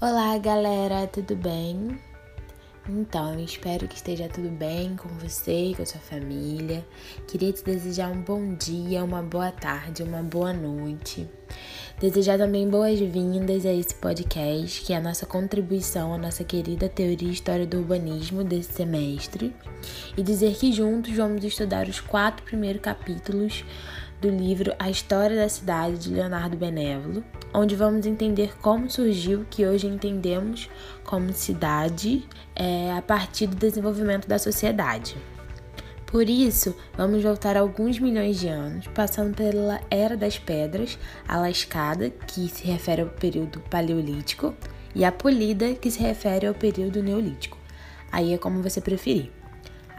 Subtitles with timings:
[0.00, 1.98] Olá, galera, tudo bem?
[2.88, 6.86] Então, eu espero que esteja tudo bem com você e com a sua família.
[7.26, 11.28] Queria te desejar um bom dia, uma boa tarde, uma boa noite.
[11.98, 17.28] Desejar também boas-vindas a esse podcast, que é a nossa contribuição à nossa querida teoria
[17.28, 19.52] e história do urbanismo desse semestre.
[20.16, 23.64] E dizer que juntos vamos estudar os quatro primeiros capítulos
[24.20, 27.22] do livro A História da Cidade de Leonardo Benévolo,
[27.54, 30.68] onde vamos entender como surgiu o que hoje entendemos
[31.04, 35.16] como cidade é, a partir do desenvolvimento da sociedade.
[36.06, 42.08] Por isso, vamos voltar alguns milhões de anos, passando pela Era das Pedras, a lascada,
[42.08, 44.54] que se refere ao período paleolítico,
[44.94, 47.58] e a polida, que se refere ao período neolítico.
[48.10, 49.30] Aí é como você preferir.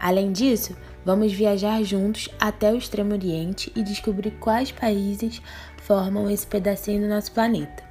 [0.00, 5.42] Além disso, vamos viajar juntos até o Extremo Oriente e descobrir quais países
[5.82, 7.82] formam esse pedacinho do nosso planeta.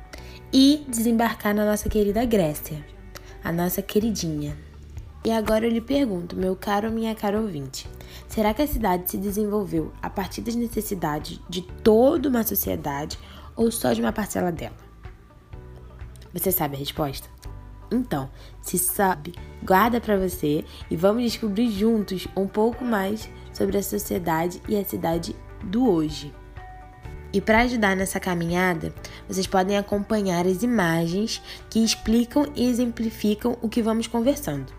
[0.52, 2.84] E desembarcar na nossa querida Grécia,
[3.44, 4.58] a nossa queridinha.
[5.23, 7.88] E agora eu lhe pergunto, meu caro minha cara ouvinte,
[8.28, 13.20] será que a cidade se desenvolveu a partir das necessidades de toda uma sociedade
[13.55, 14.78] ou só de uma parcela dela?
[16.33, 17.28] Você sabe a resposta?
[17.92, 18.30] Então,
[18.62, 24.62] se sabe, guarda para você e vamos descobrir juntos um pouco mais sobre a sociedade
[24.68, 26.34] e a cidade do hoje.
[27.32, 28.94] E para ajudar nessa caminhada,
[29.28, 34.73] vocês podem acompanhar as imagens que explicam e exemplificam o que vamos conversando.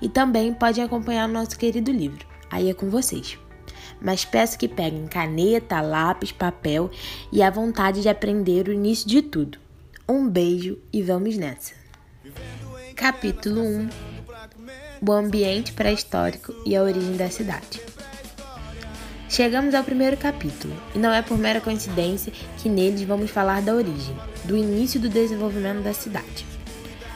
[0.00, 2.26] E também podem acompanhar o nosso querido livro.
[2.50, 3.38] Aí é com vocês.
[4.00, 6.90] Mas peço que peguem caneta, lápis, papel
[7.30, 9.58] e a vontade de aprender o início de tudo.
[10.08, 11.79] Um beijo e vamos nessa!
[13.00, 13.88] Capítulo 1
[15.00, 17.80] O ambiente pré-histórico e a origem da cidade.
[19.26, 23.74] Chegamos ao primeiro capítulo, e não é por mera coincidência que neles vamos falar da
[23.74, 26.44] origem, do início do desenvolvimento da cidade.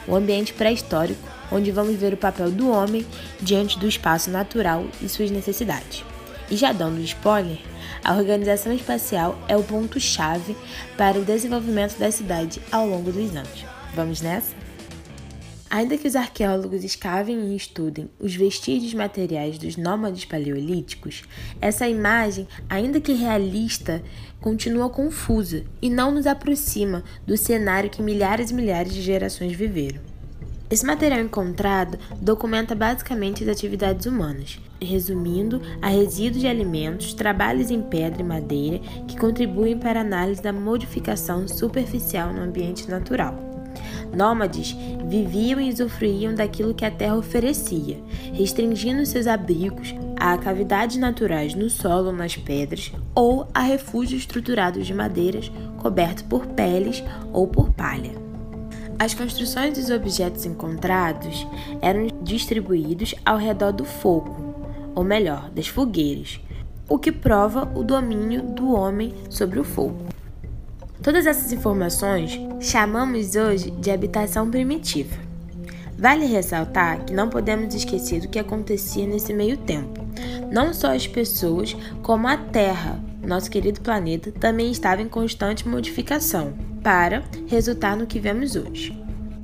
[0.07, 3.05] O ambiente pré-histórico, onde vamos ver o papel do homem
[3.39, 6.03] diante do espaço natural e suas necessidades.
[6.49, 7.59] E já dando spoiler,
[8.03, 10.57] a organização espacial é o ponto-chave
[10.97, 13.63] para o desenvolvimento da cidade ao longo dos anos.
[13.93, 14.64] Vamos nessa?
[15.69, 21.23] Ainda que os arqueólogos escavem e estudem os vestígios materiais dos nômades paleolíticos,
[21.59, 24.03] essa imagem, ainda que realista,
[24.39, 29.99] continua confusa e não nos aproxima do cenário que milhares e milhares de gerações viveram.
[30.69, 37.81] Esse material encontrado documenta basicamente as atividades humanas, resumindo a resíduos de alimentos, trabalhos em
[37.81, 43.54] pedra e madeira que contribuem para a análise da modificação superficial no ambiente natural.
[44.15, 44.75] Nômades
[45.07, 47.97] viviam e usufruíam daquilo que a terra oferecia,
[48.33, 54.87] restringindo seus abrigos a cavidades naturais no solo ou nas pedras ou a refúgios estruturados
[54.87, 58.11] de madeiras cobertos por peles ou por palha.
[58.97, 61.45] As construções dos objetos encontrados
[61.81, 64.55] eram distribuídos ao redor do fogo,
[64.95, 66.39] ou melhor, das fogueiras,
[66.87, 70.14] o que prova o domínio do homem sobre o fogo.
[71.05, 75.15] Todas essas informações chamamos hoje de habitação primitiva.
[75.95, 80.03] Vale ressaltar que não podemos esquecer do que acontecia nesse meio tempo.
[80.51, 86.55] Não só as pessoas, como a Terra, nosso querido planeta, também estava em constante modificação,
[86.81, 88.99] para resultar no que vemos hoje.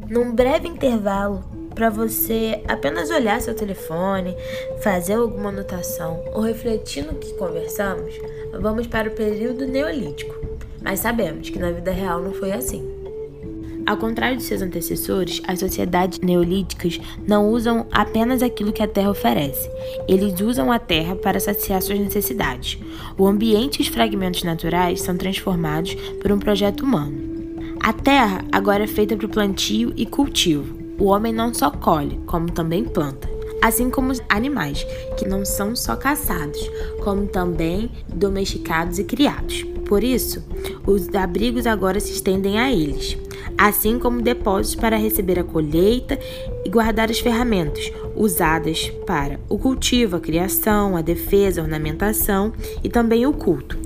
[0.10, 1.44] Num breve intervalo,
[1.76, 4.36] para você apenas olhar seu telefone,
[4.82, 8.16] fazer alguma anotação ou refletir no que conversamos,
[8.60, 10.41] vamos para o período neolítico
[10.82, 13.02] mas sabemos que na vida real não foi assim.
[13.86, 19.10] Ao contrário de seus antecessores, as sociedades neolíticas não usam apenas aquilo que a terra
[19.10, 19.70] oferece.
[20.08, 22.78] Eles usam a terra para saciar suas necessidades.
[23.18, 27.18] O ambiente e os fragmentos naturais são transformados por um projeto humano.
[27.82, 30.78] A terra agora é feita para o plantio e cultivo.
[31.00, 33.28] O homem não só colhe, como também planta.
[33.62, 34.84] Assim como os animais,
[35.18, 36.60] que não são só caçados,
[37.04, 39.64] como também domesticados e criados.
[39.86, 40.44] Por isso,
[40.88, 43.18] os abrigos agora se estendem a eles,
[43.58, 46.18] assim como depósitos para receber a colheita
[46.66, 52.54] e guardar as ferramentas usadas para o cultivo, a criação, a defesa, a ornamentação
[52.84, 53.78] e também o culto.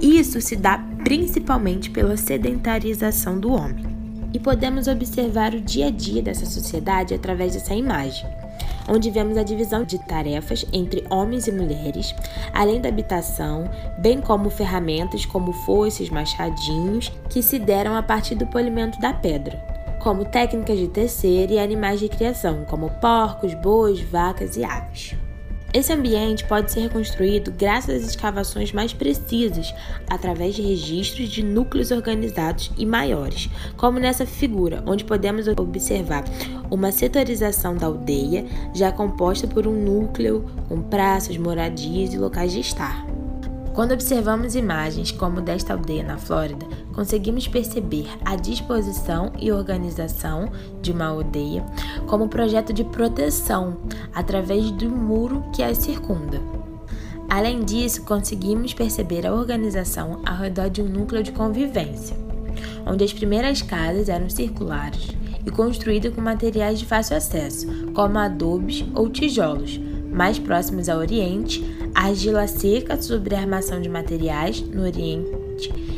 [0.00, 3.86] Isso se dá principalmente pela sedentarização do homem.
[4.34, 8.41] E podemos observar o dia a dia dessa sociedade através dessa imagem
[8.88, 12.14] onde vemos a divisão de tarefas entre homens e mulheres,
[12.52, 18.46] além da habitação, bem como ferramentas como foices, machadinhos, que se deram a partir do
[18.46, 19.58] polimento da pedra,
[20.00, 25.21] como técnicas de tecer e animais de criação, como porcos, bois, vacas e aves.
[25.74, 29.74] Esse ambiente pode ser reconstruído graças às escavações mais precisas,
[30.08, 33.48] através de registros de núcleos organizados e maiores,
[33.78, 36.24] como nessa figura, onde podemos observar
[36.70, 42.60] uma setorização da aldeia, já composta por um núcleo com praças, moradias e locais de
[42.60, 43.06] estar.
[43.72, 50.50] Quando observamos imagens como desta aldeia na Flórida, conseguimos perceber a disposição e organização
[50.80, 51.64] de uma aldeia
[52.06, 53.78] como projeto de proteção
[54.14, 56.40] através do muro que a circunda.
[57.28, 62.16] Além disso, conseguimos perceber a organização ao redor de um núcleo de convivência,
[62.86, 65.08] onde as primeiras casas eram circulares
[65.44, 69.80] e construídas com materiais de fácil acesso, como adobes ou tijolos,
[70.12, 75.91] mais próximos ao Oriente, argila seca sobre a armação de materiais no Oriente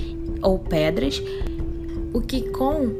[0.44, 1.20] ou pedras,
[2.12, 2.93] o que com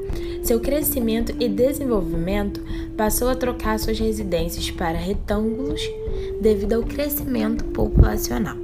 [0.43, 2.61] seu crescimento e desenvolvimento
[2.97, 5.81] passou a trocar suas residências para retângulos
[6.41, 8.57] devido ao crescimento populacional.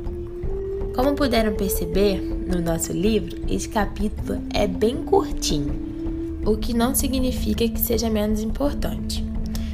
[0.94, 5.73] Como puderam perceber no nosso livro, esse capítulo é bem curtinho,
[6.44, 9.30] o que não significa que seja menos importante.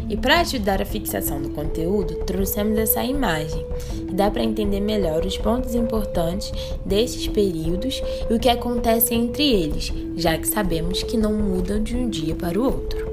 [0.08, 3.66] E para ajudar a fixação do conteúdo, trouxemos essa imagem,
[4.12, 6.52] dá para entender melhor os pontos importantes
[6.84, 11.96] desses períodos e o que acontece entre eles, já que sabemos que não mudam de
[11.96, 13.06] um dia para o outro.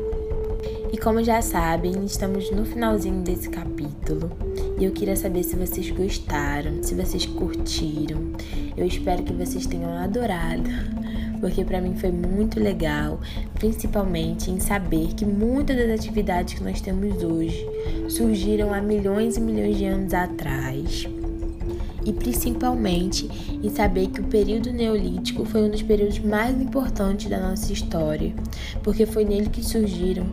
[0.92, 4.32] E como já sabem, estamos no finalzinho desse capítulo
[4.80, 8.32] e eu queria saber se vocês gostaram, se vocês curtiram.
[8.78, 10.70] Eu espero que vocês tenham adorado
[11.44, 13.20] porque para mim foi muito legal,
[13.56, 17.68] principalmente em saber que muitas das atividades que nós temos hoje
[18.08, 21.06] surgiram há milhões e milhões de anos atrás.
[22.06, 23.30] E principalmente
[23.62, 28.34] em saber que o período neolítico foi um dos períodos mais importantes da nossa história,
[28.82, 30.26] porque foi nele que surgiram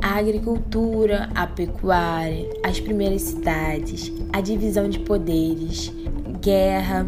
[0.00, 5.92] a agricultura, a pecuária, as primeiras cidades, a divisão de poderes,
[6.40, 7.06] guerra,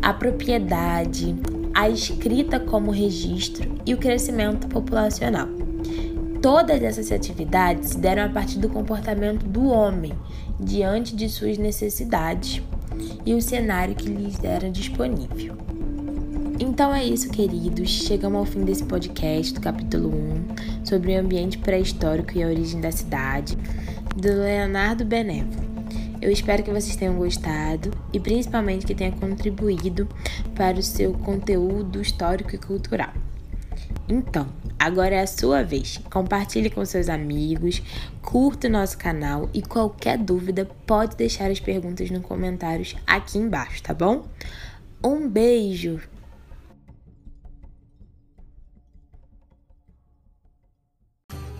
[0.00, 1.36] a propriedade,
[1.78, 5.46] a escrita como registro e o crescimento populacional.
[6.42, 10.12] Todas essas atividades se deram a partir do comportamento do homem
[10.58, 12.60] diante de suas necessidades
[13.24, 15.54] e o cenário que lhes era disponível.
[16.58, 17.88] Então é isso, queridos.
[17.88, 22.80] Chegamos ao fim desse podcast do capítulo 1 sobre o ambiente pré-histórico e a origem
[22.80, 23.56] da cidade,
[24.16, 25.67] do Leonardo Benévolo.
[26.20, 30.08] Eu espero que vocês tenham gostado e principalmente que tenha contribuído
[30.54, 33.12] para o seu conteúdo histórico e cultural.
[34.08, 34.48] Então,
[34.78, 36.00] agora é a sua vez.
[36.10, 37.82] Compartilhe com seus amigos,
[38.20, 43.82] curta o nosso canal e qualquer dúvida pode deixar as perguntas nos comentários aqui embaixo,
[43.82, 44.26] tá bom?
[45.04, 46.00] Um beijo!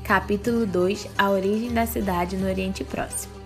[0.03, 3.38] Capítulo 2 A origem da cidade no Oriente Próximo.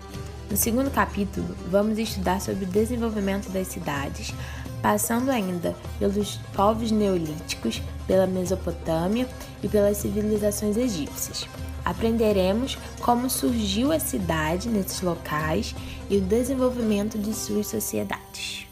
[0.49, 4.33] No segundo capítulo, vamos estudar sobre o desenvolvimento das cidades,
[4.81, 9.27] passando ainda pelos povos neolíticos, pela Mesopotâmia
[9.63, 11.47] e pelas civilizações egípcias.
[11.85, 15.75] Aprenderemos como surgiu a cidade nesses locais
[16.09, 18.67] e o desenvolvimento de suas sociedades.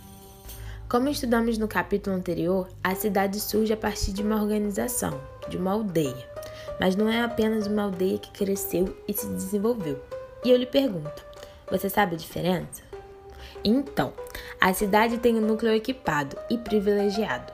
[0.87, 5.19] Como estudamos no capítulo anterior, a cidade surge a partir de uma organização,
[5.49, 6.29] de uma aldeia.
[6.79, 10.01] Mas não é apenas uma aldeia que cresceu e se desenvolveu.
[10.43, 11.30] E eu lhe pergunto:
[11.71, 12.83] você sabe a diferença?
[13.63, 14.13] Então,
[14.59, 17.51] a cidade tem um núcleo equipado e privilegiado.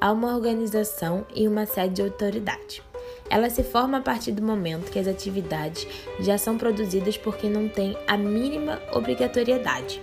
[0.00, 2.82] Há uma organização e uma sede de autoridade.
[3.28, 5.86] Ela se forma a partir do momento que as atividades
[6.20, 10.00] já são produzidas por quem não tem a mínima obrigatoriedade,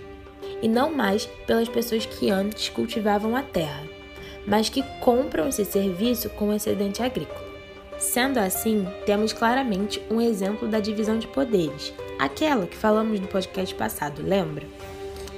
[0.62, 3.82] e não mais pelas pessoas que antes cultivavam a terra,
[4.46, 7.48] mas que compram esse serviço com excedente agrícola.
[7.98, 13.74] Sendo assim, temos claramente um exemplo da divisão de poderes, aquela que falamos no podcast
[13.74, 14.66] passado, lembra?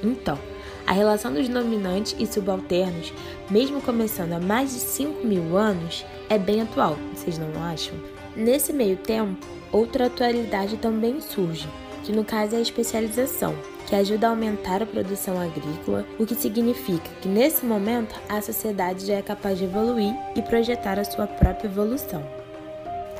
[0.02, 0.38] Então,
[0.86, 3.12] a relação dos dominantes e subalternos,
[3.50, 7.94] mesmo começando há mais de 5 mil anos, é bem atual, vocês não acham?
[8.34, 11.68] Nesse meio tempo, outra atualidade também surge,
[12.02, 13.54] que no caso é a especialização,
[13.86, 19.06] que ajuda a aumentar a produção agrícola, o que significa que nesse momento a sociedade
[19.06, 22.39] já é capaz de evoluir e projetar a sua própria evolução.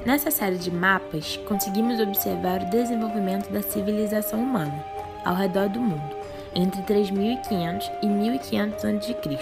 [0.05, 4.83] Nessa série de mapas, conseguimos observar o desenvolvimento da civilização humana
[5.25, 6.17] ao redor do mundo,
[6.55, 9.39] entre 3500 e 1500 a.C.,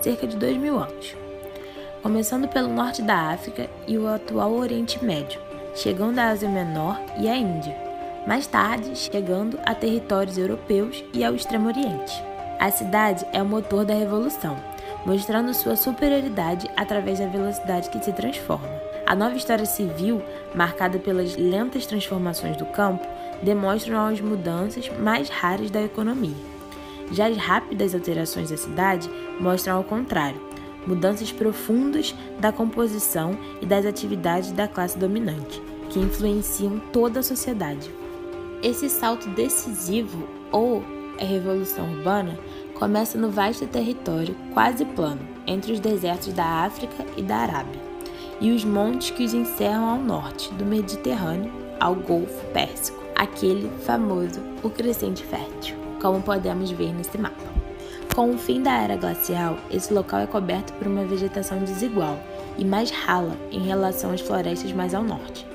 [0.00, 1.16] cerca de 2000 anos.
[2.02, 5.40] Começando pelo norte da África e o atual Oriente Médio,
[5.74, 7.76] chegando à Ásia Menor e à Índia,
[8.26, 12.14] mais tarde chegando a territórios europeus e ao Extremo Oriente.
[12.58, 14.56] A cidade é o motor da revolução,
[15.04, 18.81] mostrando sua superioridade através da velocidade que se transforma.
[19.12, 20.22] A nova história civil,
[20.54, 23.06] marcada pelas lentas transformações do campo,
[23.42, 26.34] demonstra as mudanças mais raras da economia.
[27.10, 30.40] Já as rápidas alterações da cidade mostram ao contrário,
[30.86, 37.90] mudanças profundas da composição e das atividades da classe dominante, que influenciam toda a sociedade.
[38.62, 40.82] Esse salto decisivo, ou
[41.20, 42.38] a revolução urbana,
[42.72, 47.91] começa no vasto território quase plano entre os desertos da África e da Arábia,
[48.42, 54.40] e os montes que os encerram ao norte, do Mediterrâneo ao Golfo Pérsico, aquele famoso
[54.64, 57.52] o crescente fértil, como podemos ver nesse mapa.
[58.16, 62.18] Com o fim da era glacial, esse local é coberto por uma vegetação desigual
[62.58, 65.46] e mais rala em relação às florestas mais ao norte.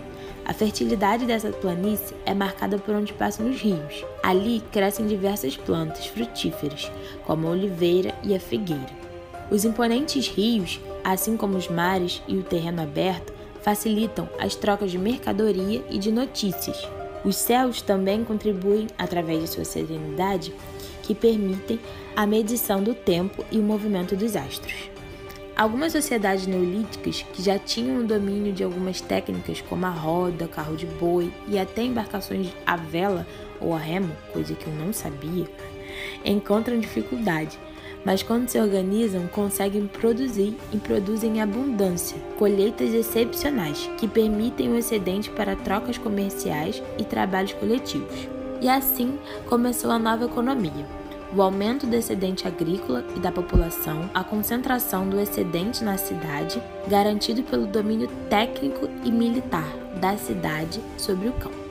[0.46, 4.06] A fertilidade dessa planície é marcada por onde passam os rios.
[4.24, 6.90] Ali crescem diversas plantas frutíferas,
[7.26, 9.08] como a oliveira e a figueira.
[9.52, 14.98] Os imponentes rios, assim como os mares e o terreno aberto, facilitam as trocas de
[14.98, 16.86] mercadoria e de notícias.
[17.24, 20.54] Os céus também contribuem, através de sua serenidade,
[21.04, 21.80] que permitem
[22.14, 24.90] a medição do tempo e o movimento dos astros.
[25.56, 30.76] Algumas sociedades neolíticas que já tinham o domínio de algumas técnicas como a roda, carro
[30.76, 33.26] de boi e até embarcações à vela
[33.62, 35.48] ou a remo, coisa que eu não sabia,
[36.26, 37.58] encontram dificuldade,
[38.06, 44.78] mas quando se organizam conseguem produzir e produzem em abundância, colheitas excepcionais que permitem o
[44.78, 48.28] excedente para trocas comerciais e trabalhos coletivos.
[48.62, 50.86] E assim começou a nova economia.
[51.36, 57.44] O aumento do excedente agrícola e da população, a concentração do excedente na cidade, garantido
[57.44, 59.68] pelo domínio técnico e militar
[60.00, 61.67] da cidade sobre o campo.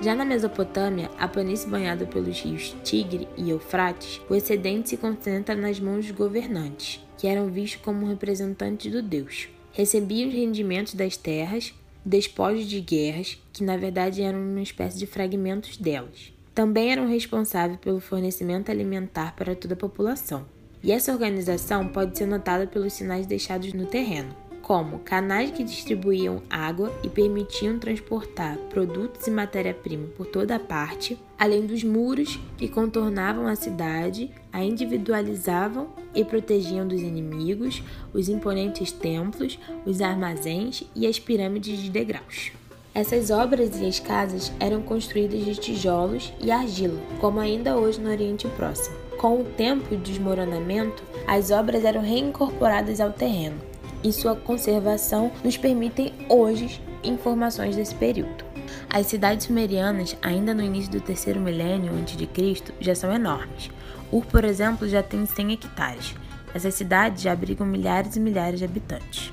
[0.00, 5.54] Já na Mesopotâmia, a planície banhada pelos rios Tigre e Eufrates, o excedente se concentra
[5.54, 9.48] nas mãos dos governantes, que eram vistos como representantes do deus.
[9.72, 11.74] Recebiam os rendimentos das terras,
[12.04, 16.32] despojos de guerras, que na verdade eram uma espécie de fragmentos delas.
[16.54, 20.46] Também eram responsáveis pelo fornecimento alimentar para toda a população.
[20.82, 24.34] E essa organização pode ser notada pelos sinais deixados no terreno,
[24.66, 31.16] como canais que distribuíam água e permitiam transportar produtos e matéria-prima por toda a parte,
[31.38, 37.80] além dos muros que contornavam a cidade, a individualizavam e protegiam dos inimigos,
[38.12, 42.50] os imponentes templos, os armazéns e as pirâmides de degraus.
[42.92, 48.10] Essas obras e as casas eram construídas de tijolos e argila, como ainda hoje no
[48.10, 48.96] Oriente Próximo.
[49.16, 53.60] Com o tempo e desmoronamento, as obras eram reincorporadas ao terreno,
[54.02, 58.44] e sua conservação nos permitem hoje informações desse período.
[58.88, 63.70] As cidades sumerianas, ainda no início do terceiro milênio a.C., já são enormes.
[64.10, 66.14] Ur, por exemplo, já tem 100 hectares.
[66.54, 69.32] Essas cidades já abrigam milhares e milhares de habitantes.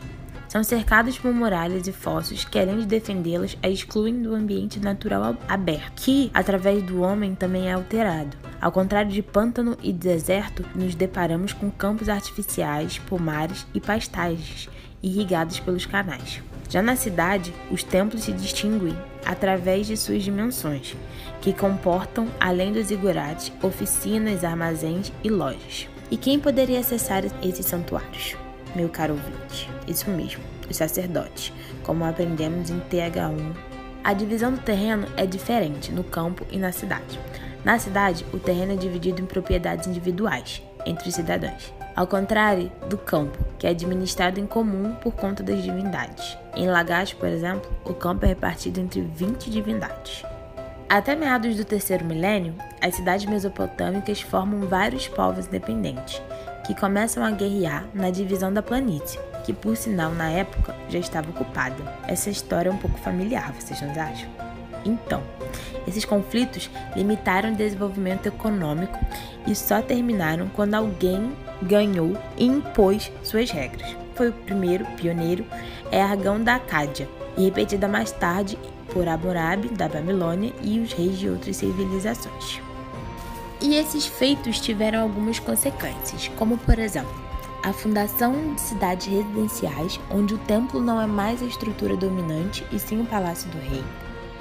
[0.53, 5.35] São cercadas por muralhas e fossos que, além de defendê-las, a excluem do ambiente natural
[5.47, 8.37] aberto, que, através do homem, também é alterado.
[8.61, 14.69] Ao contrário de pântano e deserto, nos deparamos com campos artificiais, pomares e pastagens
[15.01, 16.39] irrigados pelos canais.
[16.69, 18.95] Já na cidade, os templos se distinguem
[19.25, 20.95] através de suas dimensões,
[21.41, 25.89] que comportam, além dos igurates, oficinas, armazéns e lojas.
[26.11, 28.35] E quem poderia acessar esses santuários?
[28.75, 29.69] Meu caro ouvinte.
[29.87, 31.53] Isso mesmo, os sacerdotes,
[31.83, 33.53] como aprendemos em TH1.
[34.03, 37.19] A divisão do terreno é diferente no campo e na cidade.
[37.63, 42.97] Na cidade, o terreno é dividido em propriedades individuais entre os cidadãos, ao contrário do
[42.97, 46.37] campo, que é administrado em comum por conta das divindades.
[46.55, 50.23] Em Lagash, por exemplo, o campo é repartido entre 20 divindades.
[50.89, 56.21] Até meados do terceiro milênio, as cidades mesopotâmicas formam vários povos independentes,
[56.65, 61.29] que começam a guerrear na divisão da planície, que por sinal na época já estava
[61.29, 61.75] ocupada.
[62.07, 64.29] Essa história é um pouco familiar, vocês não acham?
[64.85, 65.21] Então,
[65.87, 68.97] esses conflitos limitaram o desenvolvimento econômico
[69.47, 73.95] e só terminaram quando alguém ganhou e impôs suas regras.
[74.15, 75.45] Foi o primeiro pioneiro,
[75.91, 78.57] é Argão da Acádia, e repetida mais tarde
[78.91, 82.61] por Hammurabi da Babilônia e os reis de outras civilizações.
[83.63, 87.15] E esses feitos tiveram algumas consequências, como por exemplo,
[87.63, 92.77] a fundação de cidades residenciais, onde o templo não é mais a estrutura dominante e
[92.77, 93.81] sim o palácio do rei,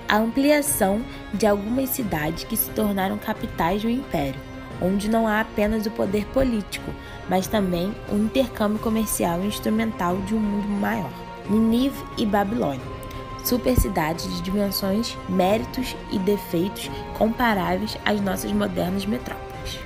[0.08, 1.00] a ampliação
[1.32, 4.40] de algumas cidades que se tornaram capitais do império,
[4.82, 6.92] onde não há apenas o poder político,
[7.28, 11.12] mas também o intercâmbio comercial e instrumental de um mundo maior.
[11.48, 13.01] Ninive e Babilônia
[13.44, 19.78] supercidades de dimensões, méritos e defeitos comparáveis às nossas modernas metrópoles.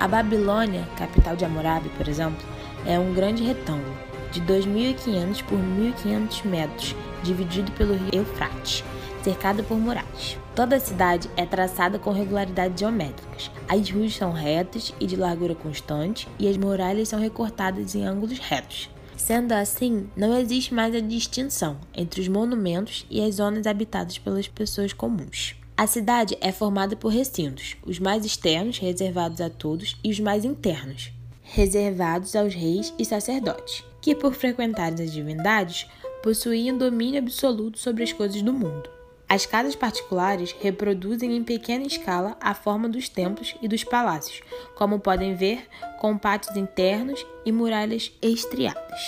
[0.00, 2.44] A Babilônia, capital de Hammurabi, por exemplo,
[2.86, 3.94] é um grande retângulo.
[4.32, 8.82] de 2.500 por 1.500 metros, dividido pelo rio Eufrates,
[9.22, 10.38] cercada por muralhas.
[10.54, 13.50] Toda a cidade é traçada com regularidades geométricas.
[13.68, 18.38] As ruas são retas e de largura constante, e as muralhas são recortadas em ângulos
[18.38, 18.88] retos.
[19.24, 24.48] Sendo assim, não existe mais a distinção entre os monumentos e as zonas habitadas pelas
[24.48, 25.54] pessoas comuns.
[25.76, 30.44] A cidade é formada por recintos, os mais externos, reservados a todos, e os mais
[30.44, 35.86] internos, reservados aos reis e sacerdotes, que, por frequentarem as divindades,
[36.20, 38.90] possuíam domínio absoluto sobre as coisas do mundo.
[39.32, 44.42] As casas particulares reproduzem em pequena escala a forma dos templos e dos palácios,
[44.74, 45.66] como podem ver,
[45.98, 49.00] com pátios internos e muralhas estriadas.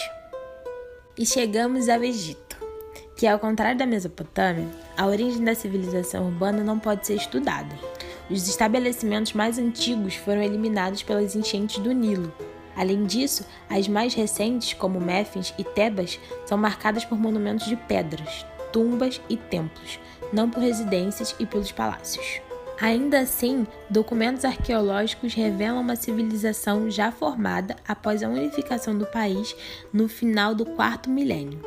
[1.18, 2.56] E chegamos ao Egito,
[3.14, 4.66] que, ao contrário da Mesopotâmia,
[4.96, 7.78] a origem da civilização urbana não pode ser estudada.
[8.30, 12.32] Os estabelecimentos mais antigos foram eliminados pelas enchentes do Nilo.
[12.74, 18.46] Além disso, as mais recentes, como Méfis e Tebas, são marcadas por monumentos de pedras,
[18.74, 20.00] tumbas e templos,
[20.34, 22.42] não por residências e pelos palácios.
[22.80, 29.54] Ainda assim, documentos arqueológicos revelam uma civilização já formada após a unificação do país
[29.92, 31.60] no final do quarto milênio.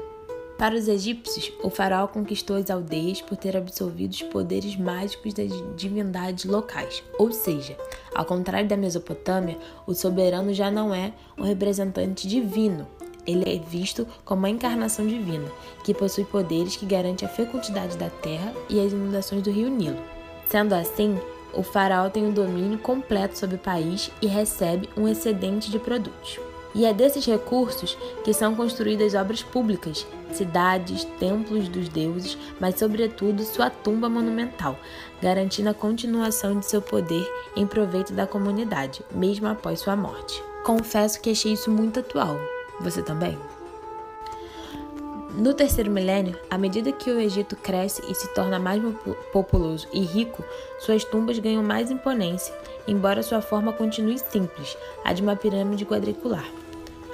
[0.57, 5.51] Para os egípcios, o faraó conquistou as aldeias por ter absorvido os poderes mágicos das
[5.77, 7.03] divindades locais.
[7.19, 7.77] Ou seja,
[8.13, 12.87] ao contrário da Mesopotâmia, o soberano já não é um representante divino,
[13.27, 15.47] ele é visto como a encarnação divina,
[15.83, 20.01] que possui poderes que garantem a fecundidade da terra e as inundações do rio Nilo.
[20.47, 21.19] Sendo assim,
[21.53, 25.77] o faraó tem o um domínio completo sobre o país e recebe um excedente de
[25.77, 26.39] produtos.
[26.75, 33.43] E é desses recursos que são construídas obras públicas, cidades, templos dos deuses, mas, sobretudo,
[33.43, 34.77] sua tumba monumental,
[35.21, 40.43] garantindo a continuação de seu poder em proveito da comunidade, mesmo após sua morte.
[40.63, 42.37] Confesso que achei isso muito atual,
[42.79, 43.37] você também?
[45.37, 48.81] No terceiro milênio, à medida que o Egito cresce e se torna mais
[49.31, 50.43] populoso e rico,
[50.79, 52.55] suas tumbas ganham mais imponência,
[52.87, 56.45] embora sua forma continue simples, a de uma pirâmide quadricular.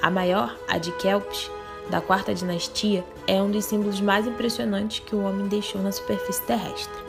[0.00, 1.50] A maior, a de Kelps,
[1.90, 6.42] da quarta dinastia, é um dos símbolos mais impressionantes que o homem deixou na superfície
[6.42, 7.04] terrestre.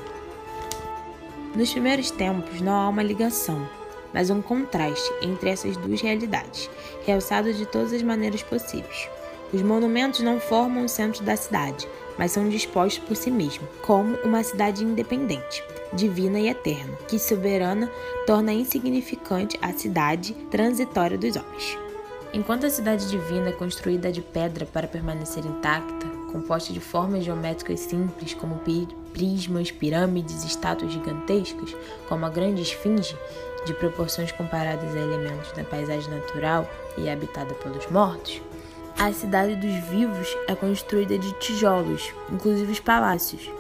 [1.56, 3.66] Nos primeiros tempos não há uma ligação,
[4.16, 6.70] mas um contraste entre essas duas realidades,
[7.06, 9.10] realçado de todas as maneiras possíveis.
[9.54, 11.86] Os monumentos não formam o centro da cidade,
[12.18, 17.92] mas são dispostos por si mesmos, como uma cidade independente, divina e eterna, que soberana
[18.26, 21.78] torna insignificante a cidade transitória dos homens.
[22.34, 27.82] Enquanto a cidade divina é construída de pedra para permanecer intacta, composta de formas geométricas
[27.82, 28.62] simples como
[29.14, 31.76] prismas, pirâmides, estátuas gigantescas,
[32.10, 33.16] como a grande esfinge,
[33.66, 38.42] de proporções comparadas a elementos da paisagem natural e habitada pelos mortos,
[38.98, 43.52] a cidade dos vivos é construída de tijolos, inclusive os palácios,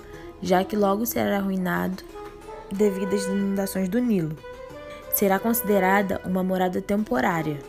[0.41, 2.03] já que logo será arruinado
[2.71, 4.37] devido às inundações do Nilo.
[5.13, 7.59] Será considerada uma morada temporária,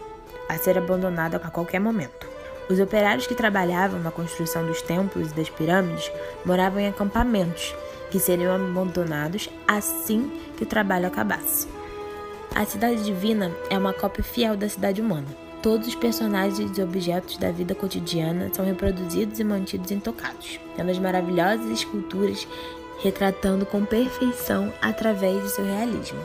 [0.49, 2.29] a ser abandonada a qualquer momento.
[2.71, 6.11] Os operários que trabalhavam na construção dos templos e das pirâmides
[6.45, 7.75] moravam em acampamentos,
[8.11, 11.76] que seriam abandonados assim que o trabalho acabasse.
[12.57, 15.27] A cidade divina é uma cópia fiel da cidade humana.
[15.63, 20.99] Todos os personagens e objetos da vida cotidiana são reproduzidos e mantidos intocados, tendo as
[20.99, 22.49] maravilhosas esculturas
[23.03, 26.19] retratando com perfeição através do seu realismo.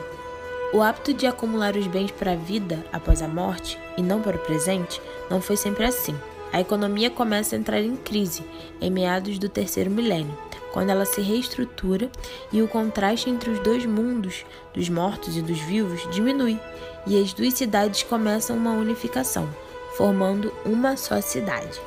[0.72, 4.38] O hábito de acumular os bens para a vida após a morte e não para
[4.38, 6.16] o presente não foi sempre assim.
[6.50, 8.42] A economia começa a entrar em crise
[8.80, 10.34] em meados do terceiro milênio,
[10.72, 12.10] quando ela se reestrutura
[12.52, 16.58] e o contraste entre os dois mundos, dos mortos e dos vivos, diminui,
[17.06, 19.48] e as duas cidades começam uma unificação,
[19.96, 21.80] formando uma só cidade.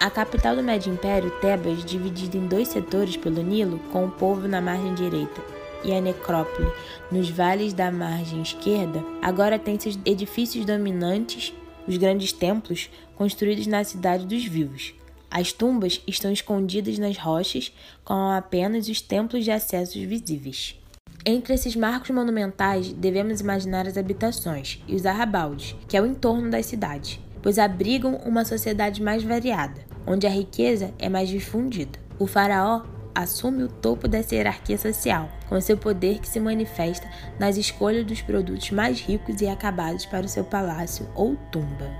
[0.00, 4.46] A capital do Médio Império, Tebas, dividida em dois setores pelo Nilo, com o povo
[4.46, 5.40] na margem direita
[5.82, 6.70] e a necrópole
[7.10, 11.54] nos vales da margem esquerda, agora tem seus edifícios dominantes
[11.86, 14.94] os grandes templos construídos na cidade dos vivos.
[15.34, 17.72] As tumbas estão escondidas nas rochas,
[18.04, 20.78] com apenas os templos de acessos visíveis.
[21.26, 26.48] Entre esses marcos monumentais, devemos imaginar as habitações e os arrabaldes, que é o entorno
[26.50, 31.98] das cidades, pois abrigam uma sociedade mais variada, onde a riqueza é mais difundida.
[32.16, 37.56] O faraó assume o topo dessa hierarquia social, com seu poder que se manifesta nas
[37.56, 41.90] escolhas dos produtos mais ricos e acabados para o seu palácio ou tumba.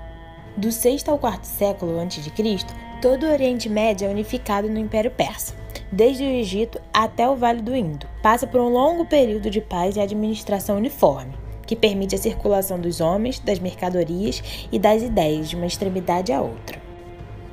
[0.55, 2.31] Do 6 ao 4 século a.C.,
[3.05, 5.53] todo o Oriente Médio é unificado no Império Persa,
[5.91, 8.07] desde o Egito até o Vale do Indo.
[8.23, 11.37] Passa por um longo período de paz e administração uniforme,
[11.67, 16.41] que permite a circulação dos homens, das mercadorias e das ideias de uma extremidade à
[16.41, 16.81] outra.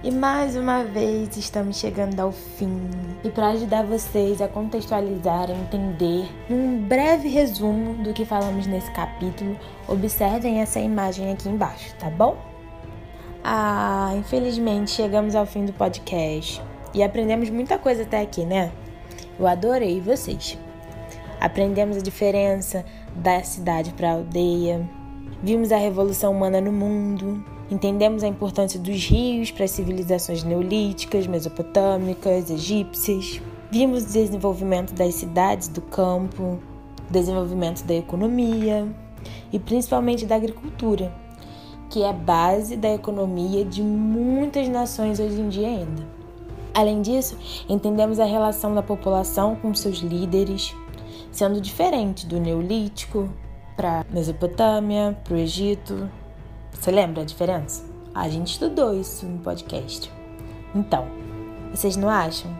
[0.02, 2.88] E mais uma vez estamos chegando ao fim.
[3.22, 8.90] E para ajudar vocês a contextualizar e entender, num breve resumo do que falamos nesse
[8.92, 9.54] capítulo,
[9.86, 12.51] observem essa imagem aqui embaixo, tá bom?
[13.44, 16.62] Ah, infelizmente chegamos ao fim do podcast
[16.94, 18.72] e aprendemos muita coisa até aqui, né?
[19.38, 20.58] Eu adorei vocês.
[21.40, 22.84] Aprendemos a diferença
[23.16, 24.88] da cidade para a aldeia,
[25.42, 31.26] vimos a revolução humana no mundo, Entendemos a importância dos rios para as civilizações neolíticas,
[31.26, 33.40] mesopotâmicas, egípcias.
[33.70, 36.58] Vimos o desenvolvimento das cidades do campo,
[37.08, 38.86] desenvolvimento da economia
[39.50, 41.10] e principalmente da agricultura,
[41.92, 46.02] que é a base da economia de muitas nações hoje em dia ainda.
[46.72, 47.36] Além disso,
[47.68, 50.74] entendemos a relação da população com seus líderes,
[51.30, 53.28] sendo diferente do Neolítico
[53.76, 56.10] para Mesopotâmia, para o Egito,
[56.72, 57.84] você lembra a diferença?
[58.14, 60.10] A gente estudou isso no podcast.
[60.74, 61.06] Então,
[61.70, 62.50] vocês não acham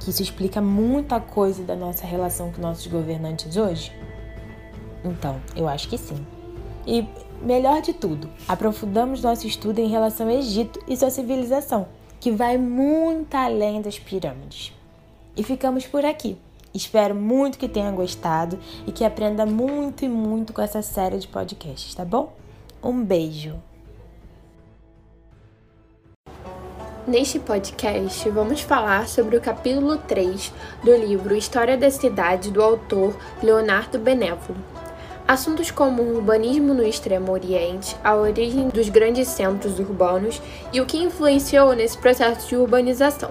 [0.00, 3.92] que isso explica muita coisa da nossa relação com nossos governantes hoje?
[5.04, 6.26] Então, eu acho que sim.
[6.84, 7.06] E
[7.40, 12.58] melhor de tudo, aprofundamos nosso estudo em relação ao Egito e sua civilização, que vai
[12.58, 14.72] muito além das pirâmides.
[15.36, 16.36] E ficamos por aqui.
[16.72, 21.26] Espero muito que tenha gostado e que aprenda muito e muito com essa série de
[21.26, 22.32] podcasts, tá bom?
[22.82, 23.56] Um beijo!
[27.06, 30.52] Neste podcast, vamos falar sobre o capítulo 3
[30.84, 34.79] do livro História da Cidade do autor Leonardo Benévolo.
[35.30, 40.86] Assuntos como o urbanismo no Extremo Oriente, a origem dos grandes centros urbanos e o
[40.86, 43.30] que influenciou nesse processo de urbanização.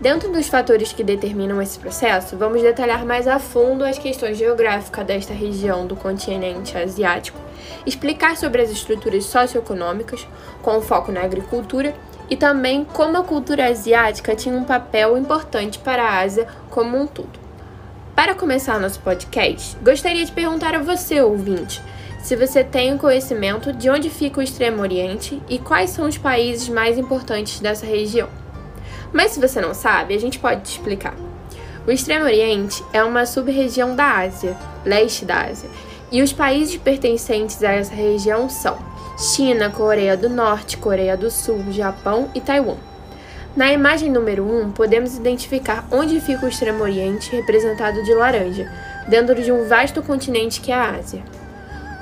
[0.00, 5.04] Dentro dos fatores que determinam esse processo, vamos detalhar mais a fundo as questões geográficas
[5.04, 7.40] desta região do continente asiático,
[7.84, 10.24] explicar sobre as estruturas socioeconômicas,
[10.62, 11.96] com foco na agricultura,
[12.30, 17.08] e também como a cultura asiática tinha um papel importante para a Ásia como um
[17.08, 17.43] todo.
[18.14, 21.82] Para começar nosso podcast, gostaria de perguntar a você, ouvinte,
[22.22, 26.16] se você tem o conhecimento de onde fica o Extremo Oriente e quais são os
[26.16, 28.28] países mais importantes dessa região.
[29.12, 31.16] Mas se você não sabe, a gente pode te explicar.
[31.84, 35.68] O Extremo Oriente é uma sub-região da Ásia, leste da Ásia,
[36.12, 38.78] e os países pertencentes a essa região são
[39.18, 42.93] China, Coreia do Norte, Coreia do Sul, Japão e Taiwan.
[43.56, 48.68] Na imagem número 1, podemos identificar onde fica o Extremo Oriente, representado de laranja,
[49.06, 51.22] dentro de um vasto continente que é a Ásia.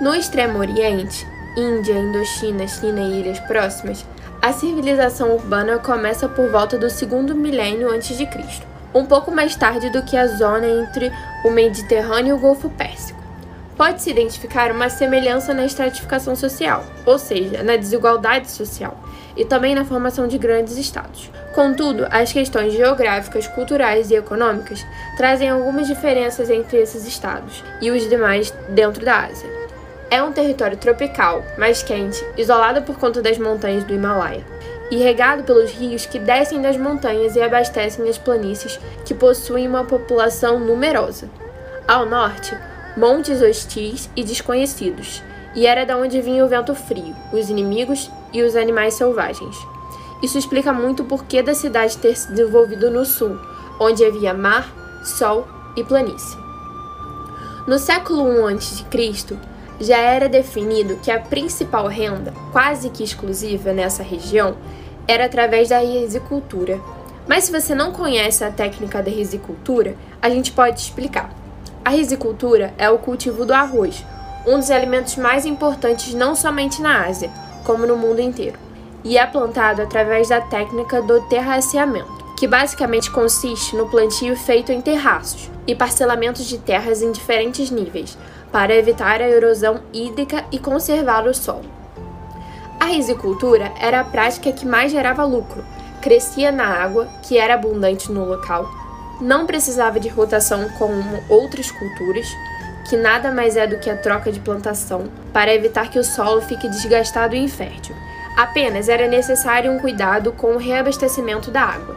[0.01, 4.03] No Extremo Oriente, Índia, Indochina, China e ilhas próximas,
[4.41, 9.55] a civilização urbana começa por volta do segundo milênio antes de Cristo, um pouco mais
[9.55, 11.13] tarde do que a zona entre
[11.45, 13.22] o Mediterrâneo e o Golfo Pérsico.
[13.77, 18.97] Pode-se identificar uma semelhança na estratificação social, ou seja, na desigualdade social,
[19.37, 21.31] e também na formação de grandes estados.
[21.55, 24.85] Contudo, as questões geográficas, culturais e econômicas
[25.17, 29.51] trazem algumas diferenças entre esses estados e os demais dentro da Ásia.
[30.11, 34.45] É um território tropical, mais quente, isolado por conta das montanhas do Himalaia,
[34.91, 39.85] e regado pelos rios que descem das montanhas e abastecem as planícies que possuem uma
[39.85, 41.31] população numerosa.
[41.89, 42.55] Ao norte,
[42.97, 45.23] montes hostis e desconhecidos,
[45.55, 49.57] e era da onde vinha o vento frio, os inimigos e os animais selvagens.
[50.23, 53.39] Isso explica muito o porquê da cidade ter se desenvolvido no sul,
[53.81, 54.73] onde havia mar,
[55.05, 56.39] sol e planície.
[57.67, 59.37] No século I a.C.,
[59.81, 64.57] já era definido que a principal renda, quase que exclusiva nessa região,
[65.09, 66.81] era através da risicultura.
[67.27, 71.42] Mas se você não conhece a técnica da risicultura, a gente pode explicar.
[71.85, 74.05] A risicultura é o cultivo do arroz,
[74.47, 77.29] um dos alimentos mais importantes não somente na Ásia,
[77.65, 78.57] como no mundo inteiro,
[79.03, 84.81] e é plantado através da técnica do terraceamento, que basicamente consiste no plantio feito em
[84.81, 88.17] terraços e parcelamentos de terras em diferentes níveis,
[88.53, 91.65] para evitar a erosão hídrica e conservar o solo.
[92.79, 95.65] A risicultura era a prática que mais gerava lucro,
[96.01, 98.69] crescia na água, que era abundante no local,
[99.23, 102.27] não precisava de rotação como outras culturas,
[102.89, 106.43] que nada mais é do que a troca de plantação, para evitar que o solo
[106.43, 107.95] fique desgastado e infértil.
[108.37, 111.97] Apenas era necessário um cuidado com o reabastecimento da água.